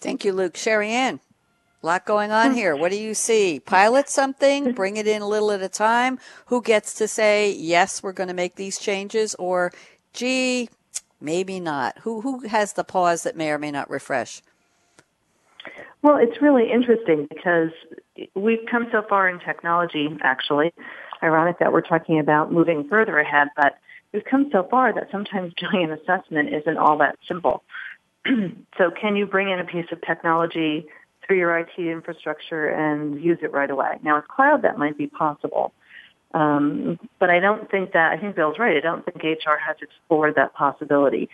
[0.00, 0.56] Thank you, Luke.
[0.56, 1.20] Sherry Ann,
[1.82, 2.56] a lot going on hmm.
[2.56, 2.76] here.
[2.76, 3.60] What do you see?
[3.60, 4.70] Pilot something, hmm.
[4.72, 6.18] bring it in a little at a time.
[6.46, 9.72] Who gets to say yes, we're going to make these changes, or
[10.12, 10.68] gee,
[11.20, 11.98] maybe not?
[12.00, 14.42] Who who has the pause that may or may not refresh?
[16.02, 17.70] Well, it's really interesting because
[18.34, 20.74] we've come so far in technology, actually.
[21.22, 23.78] Ironic that we're talking about moving further ahead, but
[24.12, 27.62] we've come so far that sometimes doing an assessment isn't all that simple.
[28.78, 30.86] so can you bring in a piece of technology
[31.26, 33.98] through your IT infrastructure and use it right away?
[34.02, 35.72] Now with cloud that might be possible.
[36.34, 39.76] Um, but I don't think that, I think Bill's right, I don't think HR has
[39.82, 41.28] explored that possibility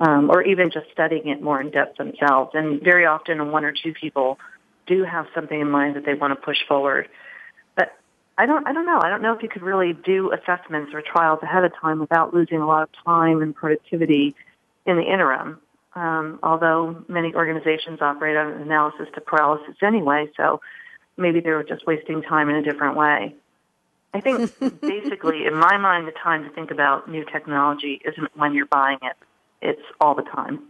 [0.00, 2.52] um, or even just studying it more in depth themselves.
[2.54, 4.38] And very often, one or two people
[4.86, 7.08] do have something in mind that they want to push forward.
[8.36, 9.00] I don't, I don't know.
[9.00, 12.34] I don't know if you could really do assessments or trials ahead of time without
[12.34, 14.34] losing a lot of time and productivity
[14.86, 15.60] in the interim.
[15.94, 20.60] Um, although many organizations operate on analysis to paralysis anyway, so
[21.16, 23.36] maybe they were just wasting time in a different way.
[24.12, 28.54] I think basically, in my mind, the time to think about new technology isn't when
[28.54, 29.16] you're buying it
[29.64, 30.60] it's all the time.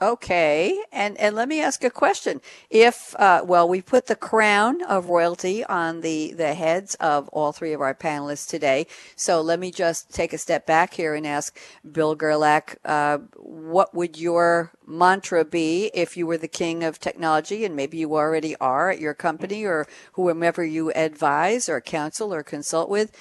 [0.00, 2.42] Okay, and and let me ask a question.
[2.68, 7.50] If uh, well, we put the crown of royalty on the the heads of all
[7.50, 8.88] three of our panelists today.
[9.16, 11.58] So let me just take a step back here and ask
[11.90, 17.64] Bill Gerlach, uh, what would your mantra be if you were the king of technology,
[17.64, 22.42] and maybe you already are at your company or whomever you advise or counsel or
[22.42, 23.16] consult with?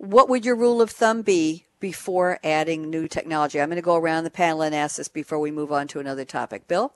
[0.00, 3.60] What would your rule of thumb be before adding new technology?
[3.60, 6.00] I'm going to go around the panel and ask this before we move on to
[6.00, 6.66] another topic.
[6.66, 6.94] Bill?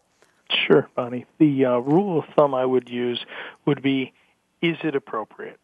[0.48, 1.26] Sure, Bonnie.
[1.36, 3.22] The uh, rule of thumb I would use
[3.66, 4.14] would be
[4.62, 5.60] is it appropriate?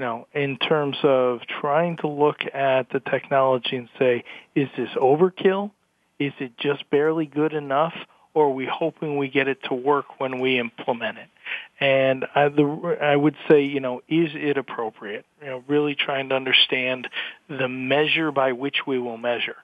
[0.00, 4.24] Now, in terms of trying to look at the technology and say,
[4.54, 5.72] is this overkill?
[6.18, 7.92] Is it just barely good enough?
[8.32, 11.28] Or are we hoping we get it to work when we implement it?
[11.80, 15.24] And I, the, I would say, you know, is it appropriate?
[15.40, 17.08] You know, really trying to understand
[17.48, 19.56] the measure by which we will measure.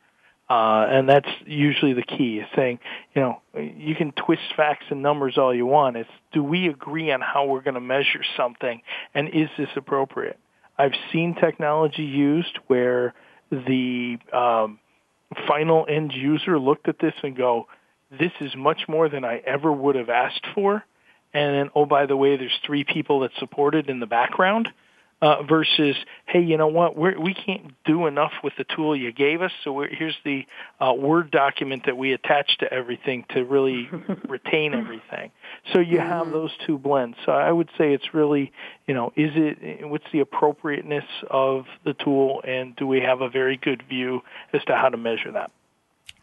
[0.49, 2.79] Uh, and that's usually the key is saying,
[3.15, 5.97] you know, you can twist facts and numbers all you want.
[5.97, 8.83] It's do we agree on how we're going to measure something
[9.15, 10.39] and is this appropriate?
[10.77, 13.15] I've seen technology used where
[13.51, 14.81] the um,
[15.49, 17.67] final end user looked at this and go,
[18.11, 20.85] this is much more than I ever would have asked for
[21.35, 24.71] and then oh by the way there's three people that support it in the background
[25.25, 26.97] uh, versus hey you know what?
[26.97, 29.53] We're, we can't do enough with the tool you gave us.
[29.63, 30.45] So here's the
[30.79, 33.89] uh, word document that we attach to everything to really
[34.29, 35.31] retain everything.
[35.73, 37.17] So you have those two blends.
[37.25, 38.53] So i would say it's really
[38.87, 42.43] you know is it what's the appropriateness of the tool?
[42.47, 44.23] And do we have a very good view
[44.53, 45.51] as to how to measure that?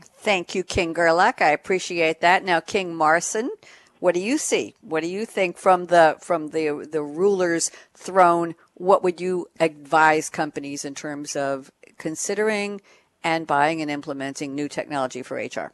[0.04, 1.42] Thank you, King Gerlach.
[1.42, 2.44] I appreciate that.
[2.44, 3.50] Now, King Marson,
[4.02, 4.74] what do you see?
[4.82, 8.56] What do you think from the from the the ruler's throne?
[8.74, 12.82] What would you advise companies in terms of considering
[13.24, 15.72] and buying and implementing new technology for HR?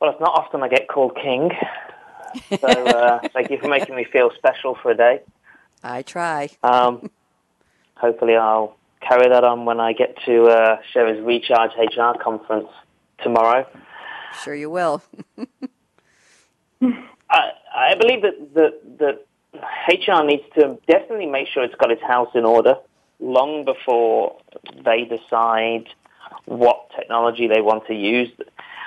[0.00, 1.52] Well, it's not often I get called king,
[2.58, 5.20] so uh, thank you for making me feel special for a day.
[5.84, 6.50] I try.
[6.64, 7.10] Um,
[7.94, 12.70] hopefully, I'll carry that on when I get to uh, Sherry's Recharge HR conference
[13.22, 13.64] tomorrow.
[14.42, 15.02] Sure, you will.
[16.82, 19.26] I, I believe that, that, that
[19.88, 22.76] HR needs to definitely make sure it's got its house in order
[23.20, 24.36] long before
[24.84, 25.88] they decide
[26.46, 28.30] what technology they want to use.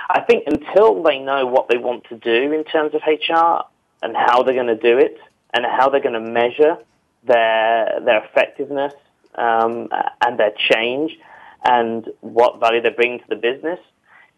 [0.09, 3.63] I think until they know what they want to do in terms of HR
[4.01, 5.17] and how they're going to do it
[5.53, 6.77] and how they're going to measure
[7.23, 8.93] their their effectiveness
[9.35, 9.89] um,
[10.25, 11.17] and their change
[11.63, 13.79] and what value they bring to the business,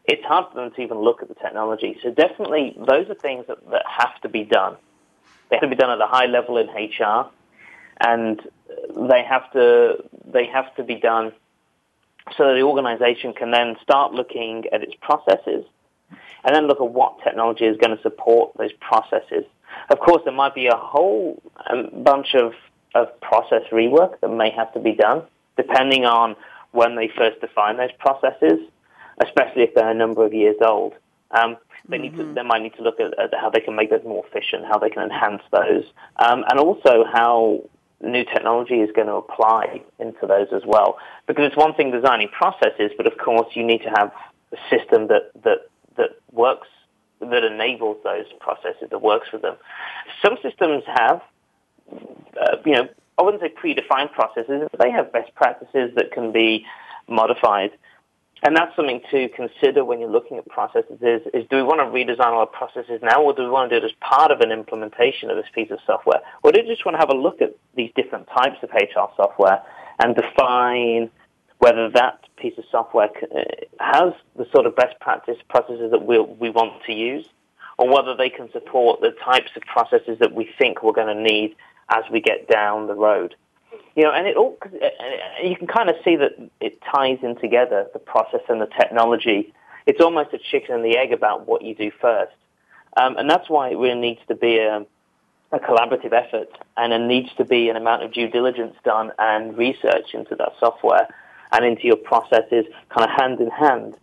[0.10, 1.98] it's hard for them to even look at the technology.
[2.02, 4.76] So definitely, those are things that, that have to be done.
[5.50, 7.30] They have to be done at a high level in HR,
[8.00, 8.42] and
[9.10, 11.32] they have to they have to be done
[12.38, 15.66] so that the organization can then start looking at its processes
[16.44, 19.46] and then look at what technology is going to support those processes.
[19.90, 22.54] Of course, there might be a whole um, bunch of,
[22.96, 25.24] of process rework that may have to be done,
[25.58, 26.36] depending on
[26.72, 28.60] when they first define those processes,
[29.20, 30.94] especially if they're a number of years old.
[31.32, 31.58] Um,
[31.88, 32.34] they need to, mm-hmm.
[32.34, 34.78] they might need to look at, at, how they can make those more efficient, how
[34.78, 35.86] they can enhance those,
[36.18, 37.62] um, and also how
[38.02, 40.98] new technology is going to apply into those as well.
[41.28, 44.12] Because it's one thing designing processes, but of course you need to have
[44.52, 46.68] a system that, that, that works,
[47.20, 49.56] that enables those processes, that works with them.
[50.22, 51.22] Some systems have,
[51.92, 56.32] uh, you know, I wouldn't say predefined processes, but they have best practices that can
[56.32, 56.66] be
[57.10, 57.72] modified.
[58.42, 61.82] And that's something to consider when you're looking at processes is, is do we want
[61.82, 64.40] to redesign our processes now or do we want to do it as part of
[64.40, 66.22] an implementation of this piece of software?
[66.44, 69.12] Or do we just want to have a look at these different types of HR
[69.18, 69.62] software
[70.00, 71.10] and define
[71.58, 73.44] whether that piece of software uh,
[73.80, 77.28] has the sort of best practice processes that we we want to use
[77.78, 81.22] or whether they can support the types of processes that we think we're going to
[81.22, 81.56] need
[81.90, 83.36] as we get down the road.
[84.00, 84.72] You know, and it all cause
[85.44, 86.32] you can kind of see that
[86.62, 89.54] it ties in together the process and the technology.
[89.88, 92.32] It's almost a chicken and the egg about what you do first,
[92.96, 94.86] um, and that's why it really needs to be a,
[95.52, 96.48] a collaborative effort,
[96.78, 100.54] and it needs to be an amount of due diligence done and research into that
[100.62, 101.06] software
[101.52, 103.98] and into your processes, kind of hand in hand,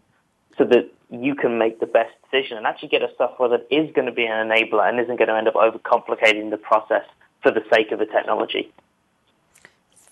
[0.59, 3.91] so that you can make the best decision and actually get a software that is
[3.95, 7.07] going to be an enabler and isn't going to end up overcomplicating the process
[7.43, 8.71] for the sake of the technology.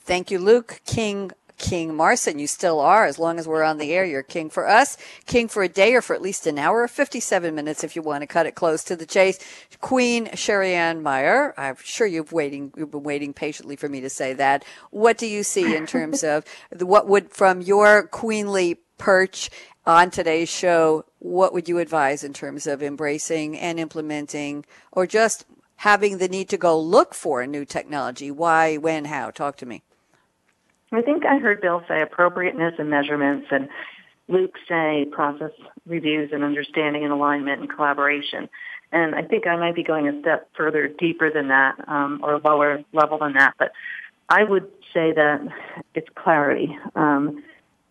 [0.05, 1.33] Thank you, Luke King.
[1.57, 3.07] King Marson, you still are.
[3.07, 5.95] As long as we're on the air, you're king for us, king for a day
[5.95, 8.57] or for at least an hour or 57 minutes if you want to cut it
[8.57, 9.39] close to the chase.
[9.81, 14.33] Queen Sherry-Ann Meyer, I'm sure you've waiting, you've been waiting patiently for me to say
[14.35, 14.65] that.
[14.91, 19.49] What do you see in terms of the, what would, from your queenly perch
[19.87, 25.47] on today's show, what would you advise in terms of embracing and implementing or just
[25.77, 28.31] having the need to go look for a new technology?
[28.31, 29.31] Why, when, how?
[29.31, 29.83] Talk to me.
[30.97, 33.69] I think I heard Bill say appropriateness and measurements, and
[34.29, 35.51] Luke say process
[35.87, 38.49] reviews and understanding and alignment and collaboration.
[38.93, 42.35] And I think I might be going a step further deeper than that, um, or
[42.35, 43.55] a lower level than that.
[43.59, 43.73] But
[44.29, 45.41] I would say that
[45.95, 46.79] it's clarity.
[46.95, 47.43] Um,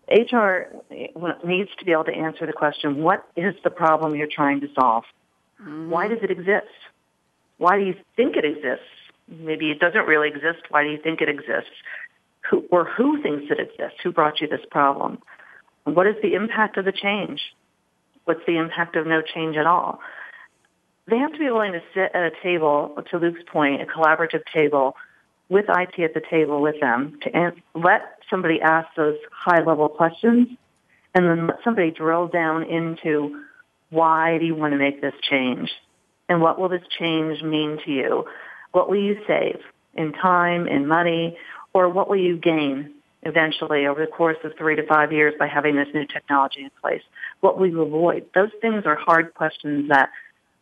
[0.10, 0.68] HR
[1.44, 4.68] needs to be able to answer the question, what is the problem you're trying to
[4.74, 5.04] solve?
[5.62, 5.90] Mm-hmm.
[5.90, 6.68] Why does it exist?
[7.58, 8.86] Why do you think it exists?
[9.28, 10.64] Maybe it doesn't really exist.
[10.70, 11.72] Why do you think it exists?
[12.54, 14.00] Who, or who thinks it exists?
[14.04, 15.18] Who brought you this problem?
[15.86, 17.42] What is the impact of the change?
[18.26, 20.00] What's the impact of no change at all?
[21.10, 24.44] They have to be willing to sit at a table, to Luke's point, a collaborative
[24.54, 24.96] table,
[25.50, 30.48] with IT at the table with them to let somebody ask those high level questions
[31.16, 33.44] and then let somebody drill down into
[33.90, 35.72] why do you want to make this change?
[36.30, 38.26] And what will this change mean to you?
[38.74, 39.60] What will you save
[39.96, 41.36] in time, in money,
[41.74, 42.94] or what will you gain
[43.24, 46.72] eventually over the course of three to five years by having this new technology in
[46.82, 47.02] place?
[47.40, 48.26] What will you avoid?
[48.36, 50.10] Those things are hard questions that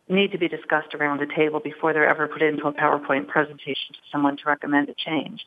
[0.08, 3.92] need to be discussed around the table before they're ever put into a PowerPoint presentation
[3.92, 5.44] to someone to recommend a change.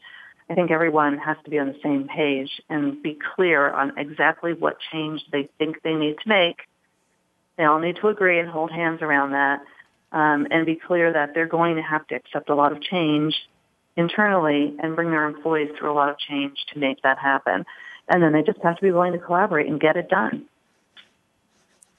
[0.49, 4.53] I think everyone has to be on the same page and be clear on exactly
[4.53, 6.57] what change they think they need to make.
[7.57, 9.61] They all need to agree and hold hands around that
[10.11, 13.36] um, and be clear that they're going to have to accept a lot of change
[13.97, 17.65] internally and bring their employees through a lot of change to make that happen.
[18.07, 20.45] And then they just have to be willing to collaborate and get it done.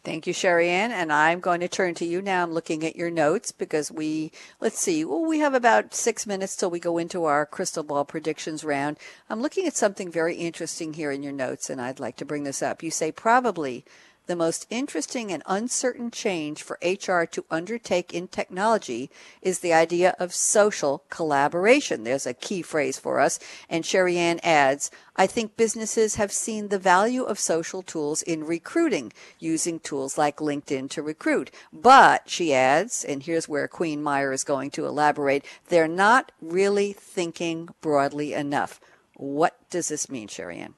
[0.04, 0.92] Thank you, Sherry-Ann.
[0.92, 2.44] And I'm going to turn to you now.
[2.44, 4.30] I'm looking at your notes because we,
[4.60, 8.04] let's see, well, we have about six minutes till we go into our crystal ball
[8.04, 8.98] predictions round.
[9.28, 12.44] I'm looking at something very interesting here in your notes, and I'd like to bring
[12.44, 12.84] this up.
[12.84, 13.84] You say probably
[14.26, 19.10] the most interesting and uncertain change for HR to undertake in technology
[19.40, 22.04] is the idea of social collaboration.
[22.04, 23.38] There's a key phrase for us.
[23.70, 29.12] And Sherry-Ann adds, I think businesses have seen the value of social tools in recruiting,
[29.38, 31.50] using tools like LinkedIn to recruit.
[31.72, 36.92] But, she adds, and here's where Queen Meyer is going to elaborate, they're not really
[36.92, 38.80] thinking broadly enough.
[39.14, 40.74] What does this mean, Sherry-Ann?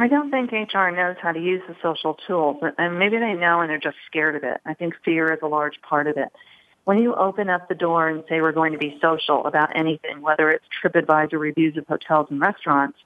[0.00, 3.60] I don't think HR knows how to use the social tools, and maybe they know
[3.60, 4.60] and they're just scared of it.
[4.64, 6.28] I think fear is a large part of it.
[6.84, 10.22] When you open up the door and say we're going to be social about anything,
[10.22, 12.96] whether it's TripAdvisor reviews of hotels and restaurants,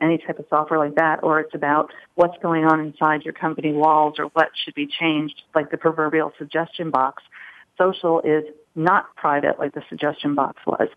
[0.00, 3.72] any type of software like that, or it's about what's going on inside your company
[3.72, 7.24] walls or what should be changed, like the proverbial suggestion box,
[7.76, 8.44] social is
[8.76, 10.88] not private like the suggestion box was.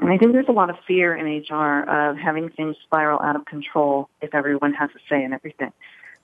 [0.00, 3.36] And I think there's a lot of fear in HR of having things spiral out
[3.36, 5.72] of control if everyone has a say in everything.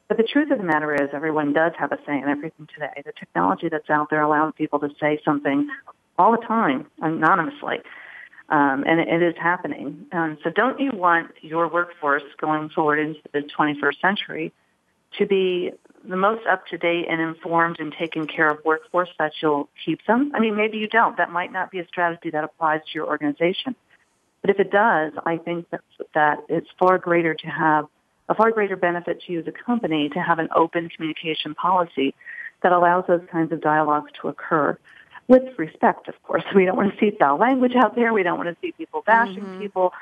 [0.08, 3.02] But the truth of the matter is everyone does have a say in everything today.
[3.04, 5.68] The technology that's out there allows people to say something
[6.18, 7.78] all the time anonymously.
[8.50, 10.06] Um, and it, is happening.
[10.12, 14.52] Um, so don't you want your workforce going forward into the 21st century
[15.18, 15.72] to be
[16.08, 20.04] the most up to date and informed and taken care of workforce that you'll keep
[20.06, 20.32] them?
[20.34, 21.16] I mean, maybe you don't.
[21.16, 23.74] That might not be a strategy that applies to your organization.
[24.40, 25.80] But if it does, I think that,
[26.14, 27.86] that it's far greater to have
[28.28, 32.14] a far greater benefit to you as a company to have an open communication policy
[32.62, 34.78] that allows those kinds of dialogues to occur
[35.28, 36.44] with respect, of course.
[36.54, 38.12] We don't want to see foul language out there.
[38.12, 39.60] We don't want to see people bashing mm-hmm.
[39.60, 39.92] people.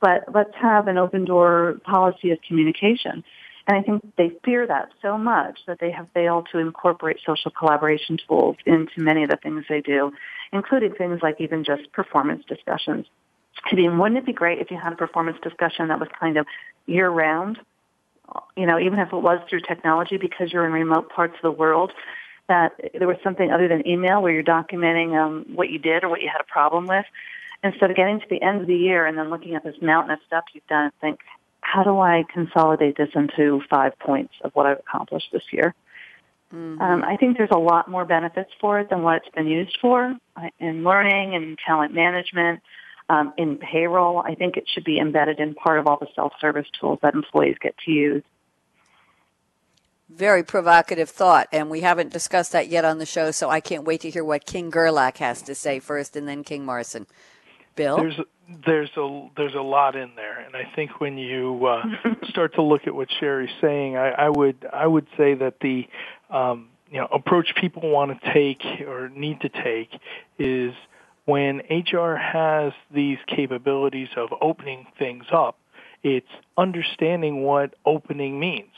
[0.00, 3.22] But let's have an open door policy of communication.
[3.66, 7.50] And I think they fear that so much that they have failed to incorporate social
[7.50, 10.12] collaboration tools into many of the things they do,
[10.52, 13.06] including things like even just performance discussions.
[13.70, 16.36] I mean, wouldn't it be great if you had a performance discussion that was kind
[16.36, 16.46] of
[16.86, 17.58] year round?
[18.56, 21.50] You know, even if it was through technology because you're in remote parts of the
[21.50, 21.92] world,
[22.48, 26.08] that there was something other than email where you're documenting um, what you did or
[26.08, 27.04] what you had a problem with,
[27.62, 30.12] instead of getting to the end of the year and then looking at this mountain
[30.12, 31.20] of stuff you've done and think,
[31.60, 35.74] how do I consolidate this into five points of what I've accomplished this year?
[36.54, 36.80] Mm-hmm.
[36.80, 39.78] Um, I think there's a lot more benefits for it than what it's been used
[39.80, 42.60] for uh, in learning and talent management,
[43.08, 44.18] um, in payroll.
[44.18, 47.56] I think it should be embedded in part of all the self-service tools that employees
[47.60, 48.24] get to use.
[50.08, 53.84] Very provocative thought, and we haven't discussed that yet on the show, so I can't
[53.84, 57.06] wait to hear what King Gerlach has to say first, and then King Morrison.
[57.80, 58.20] Bill, there's
[58.66, 61.82] there's a there's a lot in there, and I think when you uh,
[62.28, 65.86] start to look at what Sherry's saying, I, I would I would say that the
[66.30, 69.90] um, you know approach people want to take or need to take
[70.38, 70.74] is
[71.24, 75.58] when HR has these capabilities of opening things up,
[76.02, 76.26] it's
[76.56, 78.72] understanding what opening means.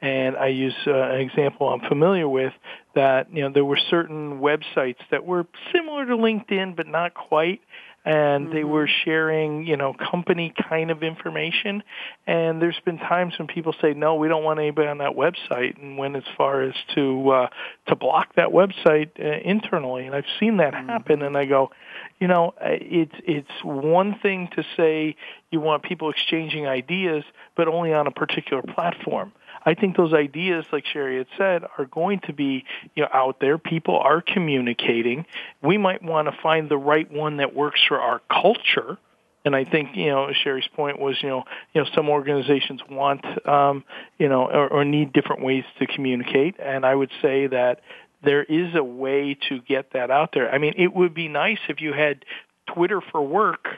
[0.00, 2.52] And I use uh, an example I'm familiar with
[2.94, 7.60] that, you know, there were certain websites that were similar to LinkedIn, but not quite.
[8.08, 8.54] And mm-hmm.
[8.54, 11.82] they were sharing, you know, company kind of information.
[12.26, 15.78] And there's been times when people say, no, we don't want anybody on that website.
[15.78, 17.48] And went as far as to, uh,
[17.88, 20.06] to block that website uh, internally.
[20.06, 20.88] And I've seen that mm-hmm.
[20.88, 21.20] happen.
[21.20, 21.70] And I go,
[22.18, 25.14] you know, it's, it's one thing to say
[25.50, 27.24] you want people exchanging ideas,
[27.56, 29.32] but only on a particular platform.
[29.64, 33.40] I think those ideas, like Sherry had said, are going to be you know out
[33.40, 33.58] there.
[33.58, 35.26] People are communicating.
[35.62, 38.98] We might want to find the right one that works for our culture.
[39.44, 41.44] And I think you know Sherry's point was you know
[41.74, 43.84] you know some organizations want um,
[44.18, 47.80] you know or, or need different ways to communicate, and I would say that
[48.22, 50.52] there is a way to get that out there.
[50.52, 52.24] I mean, it would be nice if you had
[52.66, 53.68] Twitter for work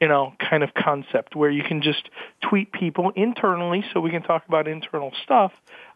[0.00, 2.10] you know, kind of concept where you can just
[2.42, 5.52] tweet people internally so we can talk about internal stuff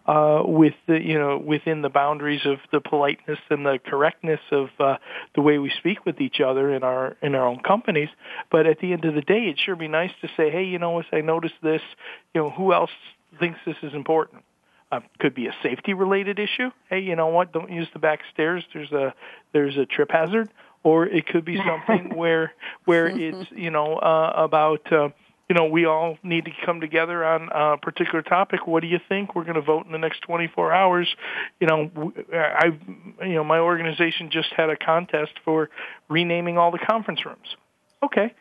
[0.07, 4.69] uh, with the, you know, within the boundaries of the politeness and the correctness of
[4.79, 4.97] uh,
[5.35, 8.09] the way we speak with each other in our in our own companies.
[8.51, 10.79] But at the end of the day, it'd sure be nice to say, hey, you
[10.79, 11.83] know, what, I noticed this,
[12.35, 12.91] you know, who else
[13.39, 14.43] thinks this is important?
[14.91, 16.71] Uh, could be a safety related issue.
[16.89, 17.53] Hey, you know what?
[17.53, 18.65] Don't use the back stairs.
[18.73, 19.15] There's a
[19.53, 20.49] there's a trip hazard
[20.83, 22.53] or it could be something where
[22.85, 25.09] where it's you know uh, about uh,
[25.49, 28.67] you know we all need to come together on a particular topic.
[28.67, 29.35] What do you think?
[29.35, 31.09] We're going to vote in the next 24 hours.
[31.61, 32.79] You know, I
[33.23, 35.71] you know my organization just had a contest for
[36.09, 37.57] renaming all the conference rooms.
[38.03, 38.33] Okay,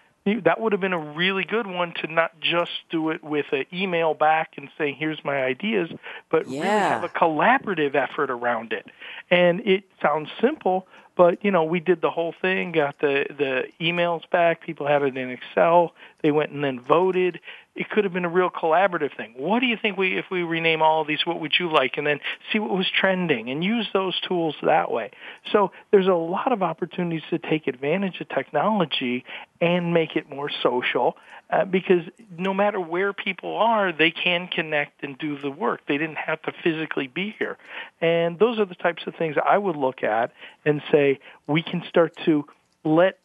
[0.43, 3.65] that would have been a really good one to not just do it with an
[3.73, 5.89] email back and say, here's my ideas
[6.29, 6.61] but yeah.
[6.61, 8.85] really have a collaborative effort around it
[9.29, 10.87] and it sounds simple
[11.19, 14.61] but you know, we did the whole thing, got the the emails back.
[14.61, 15.93] People had it in Excel.
[16.21, 17.41] They went and then voted.
[17.79, 19.35] It could have been a real collaborative thing.
[19.37, 21.25] What do you think we if we rename all of these?
[21.25, 21.95] What would you like?
[21.95, 22.19] And then
[22.51, 25.11] see what was trending and use those tools that way.
[25.53, 29.23] So there's a lot of opportunities to take advantage of technology
[29.61, 31.15] and make it more social
[31.49, 32.03] uh, because
[32.37, 35.79] no matter where people are, they can connect and do the work.
[35.87, 37.57] They didn't have to physically be here.
[38.01, 40.33] And those are the types of things I would look at
[40.65, 42.45] and say we can start to
[42.83, 43.19] let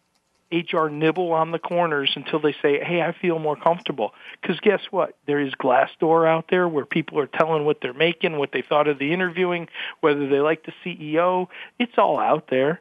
[0.53, 4.81] HR nibble on the corners until they say, "Hey, I feel more comfortable." Because guess
[4.91, 5.17] what?
[5.27, 8.89] There is Glassdoor out there where people are telling what they're making, what they thought
[8.89, 9.69] of the interviewing,
[10.01, 11.49] whether they like the CEO.
[11.79, 12.81] It's all out there,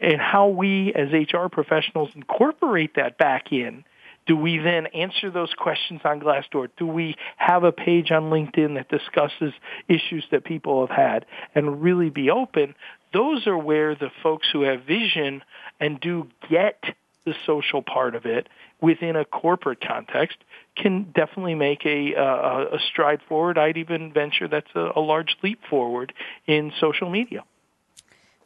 [0.00, 3.84] and how we as HR professionals incorporate that back in
[4.30, 6.68] do we then answer those questions on Glassdoor?
[6.76, 9.52] Do we have a page on LinkedIn that discusses
[9.88, 12.76] issues that people have had and really be open?
[13.12, 15.42] Those are where the folks who have vision
[15.78, 16.82] and do get
[17.24, 18.48] the social part of it
[18.80, 20.38] within a corporate context
[20.76, 23.58] can definitely make a, a, a stride forward.
[23.58, 26.12] I'd even venture that's a, a large leap forward
[26.46, 27.44] in social media.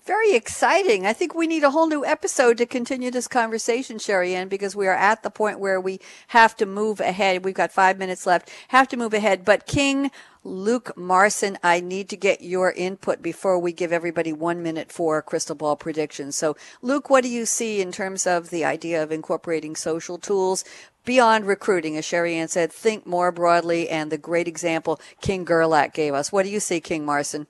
[0.06, 1.06] Very exciting.
[1.06, 4.76] I think we need a whole new episode to continue this conversation, Sherry Ann, because
[4.76, 5.98] we are at the point where we
[6.28, 7.42] have to move ahead.
[7.42, 9.46] We've got five minutes left, have to move ahead.
[9.46, 10.10] But King
[10.42, 15.22] Luke Marson, I need to get your input before we give everybody one minute for
[15.22, 16.36] crystal ball predictions.
[16.36, 20.66] So, Luke, what do you see in terms of the idea of incorporating social tools
[21.06, 21.96] beyond recruiting?
[21.96, 26.30] As Sherry Ann said, think more broadly, and the great example King Gerlach gave us.
[26.30, 27.46] What do you see, King Marson?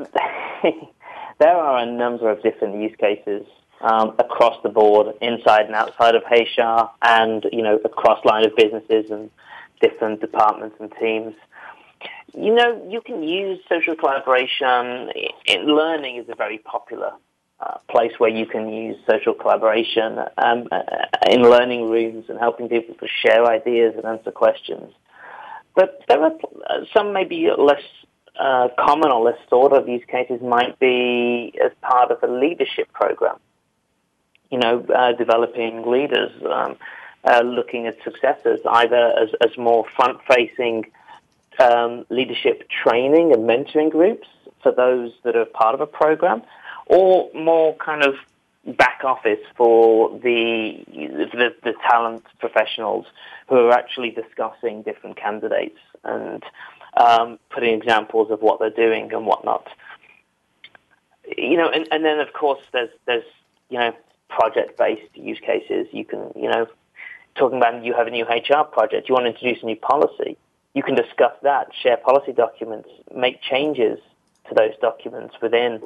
[1.38, 3.46] there are a number of different use cases
[3.80, 8.54] um, across the board, inside and outside of HR, and you know across line of
[8.56, 9.30] businesses and
[9.80, 11.34] different departments and teams.
[12.34, 15.10] You know, you can use social collaboration.
[15.46, 17.12] In learning is a very popular
[17.60, 20.80] uh, place where you can use social collaboration um, uh,
[21.28, 24.92] in learning rooms and helping people to share ideas and answer questions.
[25.74, 27.82] But there are uh, some maybe less
[28.40, 32.90] uh, common or less thought of use cases might be as part of a leadership
[32.92, 33.36] program.
[34.50, 36.76] You know, uh, developing leaders, um,
[37.22, 40.86] uh, looking at successors, either as, as more front-facing
[41.58, 44.26] um, leadership training and mentoring groups
[44.62, 46.42] for those that are part of a program,
[46.86, 48.14] or more kind of
[48.76, 53.06] back office for the, the, the talent professionals
[53.48, 56.42] who are actually discussing different candidates and
[56.96, 59.66] um, putting examples of what they're doing and whatnot.
[61.36, 63.24] You know, and, and then of course there's there's
[63.68, 63.92] you know
[64.28, 65.86] project-based use cases.
[65.92, 66.66] You can you know
[67.36, 70.36] talking about you have a new HR project, you want to introduce a new policy.
[70.74, 73.98] You can discuss that, share policy documents, make changes
[74.48, 75.80] to those documents within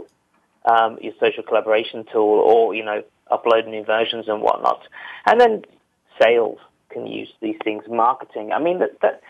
[0.67, 4.81] um, your social collaboration tool, or you know upload new versions and whatnot.
[5.27, 5.65] And then
[6.21, 6.59] sales
[6.91, 8.53] can use these things, marketing.
[8.53, 9.21] I mean that that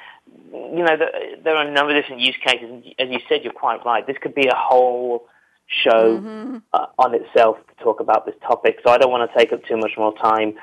[0.52, 1.06] you know, the,
[1.42, 2.84] there are a number of different use cases.
[2.98, 4.06] As you said, you're quite right.
[4.06, 5.26] This could be a whole
[5.66, 6.58] show mm-hmm.
[6.72, 8.78] uh, on itself to talk about this topic.
[8.86, 10.54] So I don't want to take up too much more time.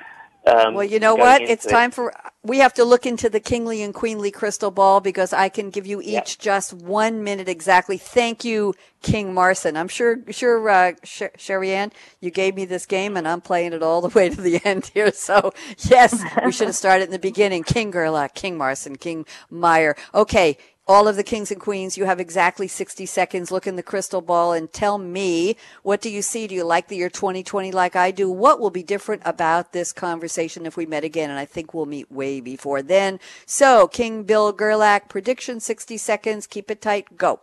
[0.46, 1.42] Um, well, you know what?
[1.42, 2.14] It's time for
[2.44, 5.86] we have to look into the kingly and queenly crystal ball because I can give
[5.86, 6.28] you each yep.
[6.40, 7.98] just one minute exactly.
[7.98, 8.74] Thank you,
[9.04, 9.78] King Marson.
[9.78, 13.74] I'm sure, sure, uh, Sh- Sherry Ann, you gave me this game and I'm playing
[13.74, 15.12] it all the way to the end here.
[15.12, 17.64] So yes, we should have started in the beginning.
[17.64, 19.96] King Gerlach, King Marson, King Meyer.
[20.16, 20.58] Okay
[20.92, 21.98] all of the kings and queens.
[21.98, 23.50] You have exactly 60 seconds.
[23.50, 26.48] Look in the crystal ball and tell me what do you see?
[26.48, 28.30] Do you like the year 2020 like I do?
[28.30, 31.30] What will be different about this conversation if we met again?
[31.30, 33.22] And I think we'll meet way before then.
[33.46, 36.46] So, King Bill Gerlach, prediction 60 seconds.
[36.46, 37.18] Keep it tight.
[37.18, 37.40] Go.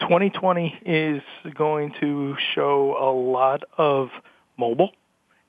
[0.00, 1.22] 2020 is
[1.54, 4.10] going to show a lot of
[4.58, 4.90] mobile.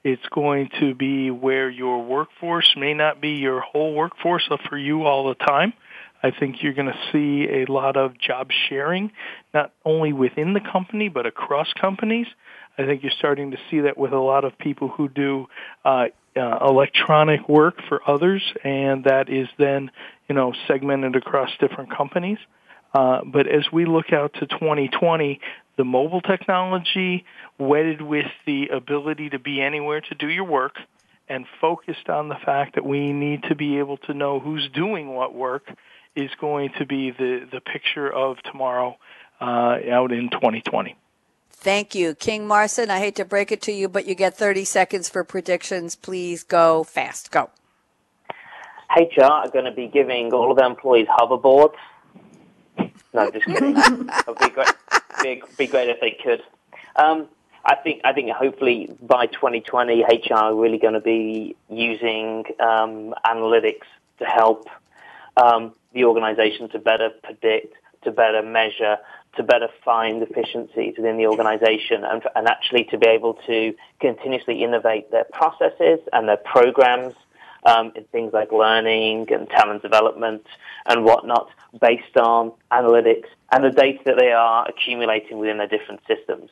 [0.06, 5.04] It's going to be where your workforce may not be your whole workforce for you
[5.04, 5.74] all the time
[6.26, 9.11] I think you're going to see a lot of job sharing,
[9.53, 12.26] not only within the company, but across companies.
[12.80, 15.45] I think you're starting to see that with a lot of people who do
[15.84, 19.91] uh, uh, electronic work for others, and that is then,
[20.28, 22.39] you know, segmented across different companies.
[22.91, 25.39] Uh, but as we look out to 2020,
[25.78, 27.23] the mobile technology,
[27.59, 30.78] wedded with the ability to be anywhere to do your work,
[31.30, 35.13] and focused on the fact that we need to be able to know who's doing
[35.13, 35.69] what work
[36.16, 38.97] is going to be the, the picture of tomorrow
[39.41, 40.95] uh, out in 2020.
[41.49, 42.13] Thank you.
[42.13, 45.24] King Marson, I hate to break it to you, but you get 30 seconds for
[45.24, 45.95] predictions.
[45.95, 47.32] Please go fast.
[47.32, 47.49] Go.
[48.95, 51.76] HR are going to be giving all of their employees hoverboards.
[53.13, 53.76] No, just kidding.
[53.78, 54.74] it would be great,
[55.24, 56.43] be, be great if they could.
[56.95, 57.28] Um,
[57.66, 63.16] I think I think hopefully by 2020, HR are really going to be using um,
[63.26, 63.88] analytics
[64.20, 64.68] to help
[65.36, 67.74] um, the organization to better predict,
[68.04, 68.98] to better measure,
[69.38, 74.64] to better find efficiencies within the organization and, and actually to be able to continuously
[74.64, 77.16] innovate their processes and their programs
[77.66, 80.46] um, in things like learning and talent development
[80.86, 81.50] and whatnot
[81.82, 86.50] based on analytics and the data that they are accumulating within their different systems.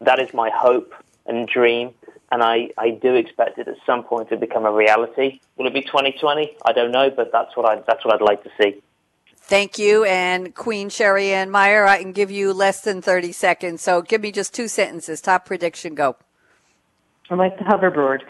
[0.00, 0.94] That is my hope
[1.26, 1.90] and dream
[2.30, 5.40] and I, I do expect it at some point to become a reality.
[5.56, 6.56] Will it be 2020?
[6.64, 8.82] I don't know, but that's what I that's what I'd like to see.
[9.36, 11.84] Thank you, and Queen Sherry Ann Meyer.
[11.84, 15.20] I can give you less than 30 seconds, so give me just two sentences.
[15.20, 16.16] Top prediction, go.
[17.28, 18.20] I like the hoverboard.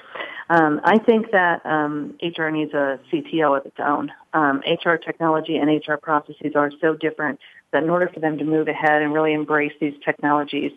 [0.51, 4.13] Um, I think that um, HR needs a CTO of its own.
[4.35, 7.41] Um, HR technology and HR processes are so different
[7.73, 10.73] that in order for them to move ahead and really embrace these technologies,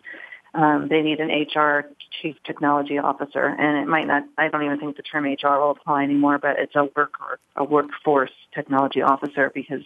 [0.54, 1.86] um, they need an HR
[2.22, 3.46] chief technology officer.
[3.46, 6.60] And it might not, I don't even think the term HR will apply anymore, but
[6.60, 9.84] it's a worker, a workforce technology officer because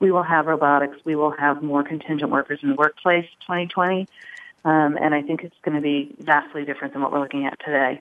[0.00, 0.96] we will have robotics.
[1.04, 4.06] We will have more contingent workers in the workplace 2020.
[4.64, 7.58] Um, and I think it's going to be vastly different than what we're looking at
[7.60, 8.00] today.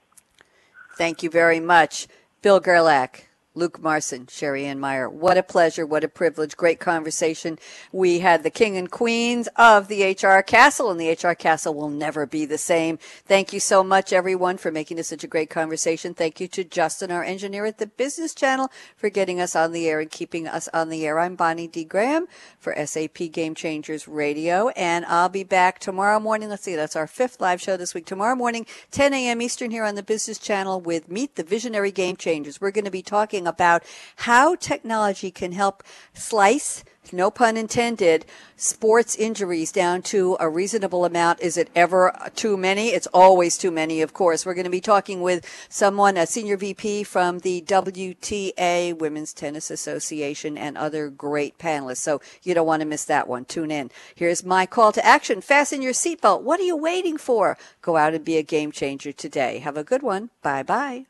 [0.95, 2.07] Thank you very much.
[2.41, 3.25] Bill Gerlach.
[3.55, 5.07] Luke Marson, Sherry Ann Meyer.
[5.07, 5.85] What a pleasure.
[5.85, 6.57] What a privilege.
[6.57, 7.59] Great conversation.
[7.91, 11.89] We had the king and queens of the HR Castle, and the HR Castle will
[11.89, 12.97] never be the same.
[13.25, 16.15] Thank you so much, everyone, for making this such a great conversation.
[16.15, 19.87] Thank you to Justin, our engineer at the Business Channel, for getting us on the
[19.87, 21.19] air and keeping us on the air.
[21.19, 21.83] I'm Bonnie D.
[21.83, 22.27] Graham
[22.59, 26.49] for SAP Game Changers Radio, and I'll be back tomorrow morning.
[26.49, 28.07] Let's see, that's our fifth live show this week.
[28.07, 29.43] Tomorrow morning, 10 a.m.
[29.43, 32.59] Eastern here on the Business Channel with Meet the Visionary Game Changers.
[32.59, 33.83] We're going to be talking about
[34.17, 35.83] how technology can help
[36.13, 38.25] slice no pun intended,
[38.55, 41.41] sports injuries down to a reasonable amount.
[41.41, 42.89] Is it ever too many?
[42.89, 44.45] It's always too many, of course.
[44.45, 49.69] We're going to be talking with someone, a senior VP from the WTA, Women's Tennis
[49.69, 51.97] Association, and other great panelists.
[51.97, 53.45] So you don't want to miss that one.
[53.45, 53.91] Tune in.
[54.15, 55.41] Here's my call to action.
[55.41, 56.41] Fasten your seatbelt.
[56.41, 57.57] What are you waiting for?
[57.81, 59.59] Go out and be a game changer today.
[59.59, 60.29] Have a good one.
[60.41, 61.05] Bye bye.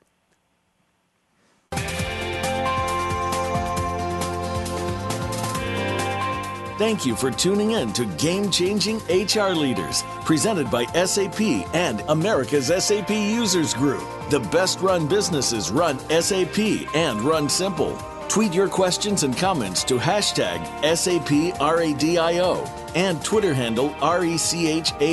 [6.83, 11.39] Thank you for tuning in to Game Changing HR Leaders, presented by SAP
[11.73, 14.03] and America's SAP Users Group.
[14.29, 16.59] The best run businesses run SAP
[16.93, 17.97] and run simple.
[18.27, 25.05] Tweet your questions and comments to hashtag SAPRADIO and Twitter handle RECHARGEHR.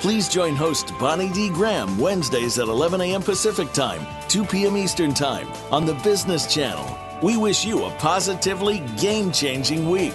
[0.00, 1.48] Please join host Bonnie D.
[1.48, 3.22] Graham Wednesdays at 11 a.m.
[3.22, 4.76] Pacific Time, 2 p.m.
[4.76, 7.01] Eastern Time on the Business Channel.
[7.22, 10.12] We wish you a positively game changing week.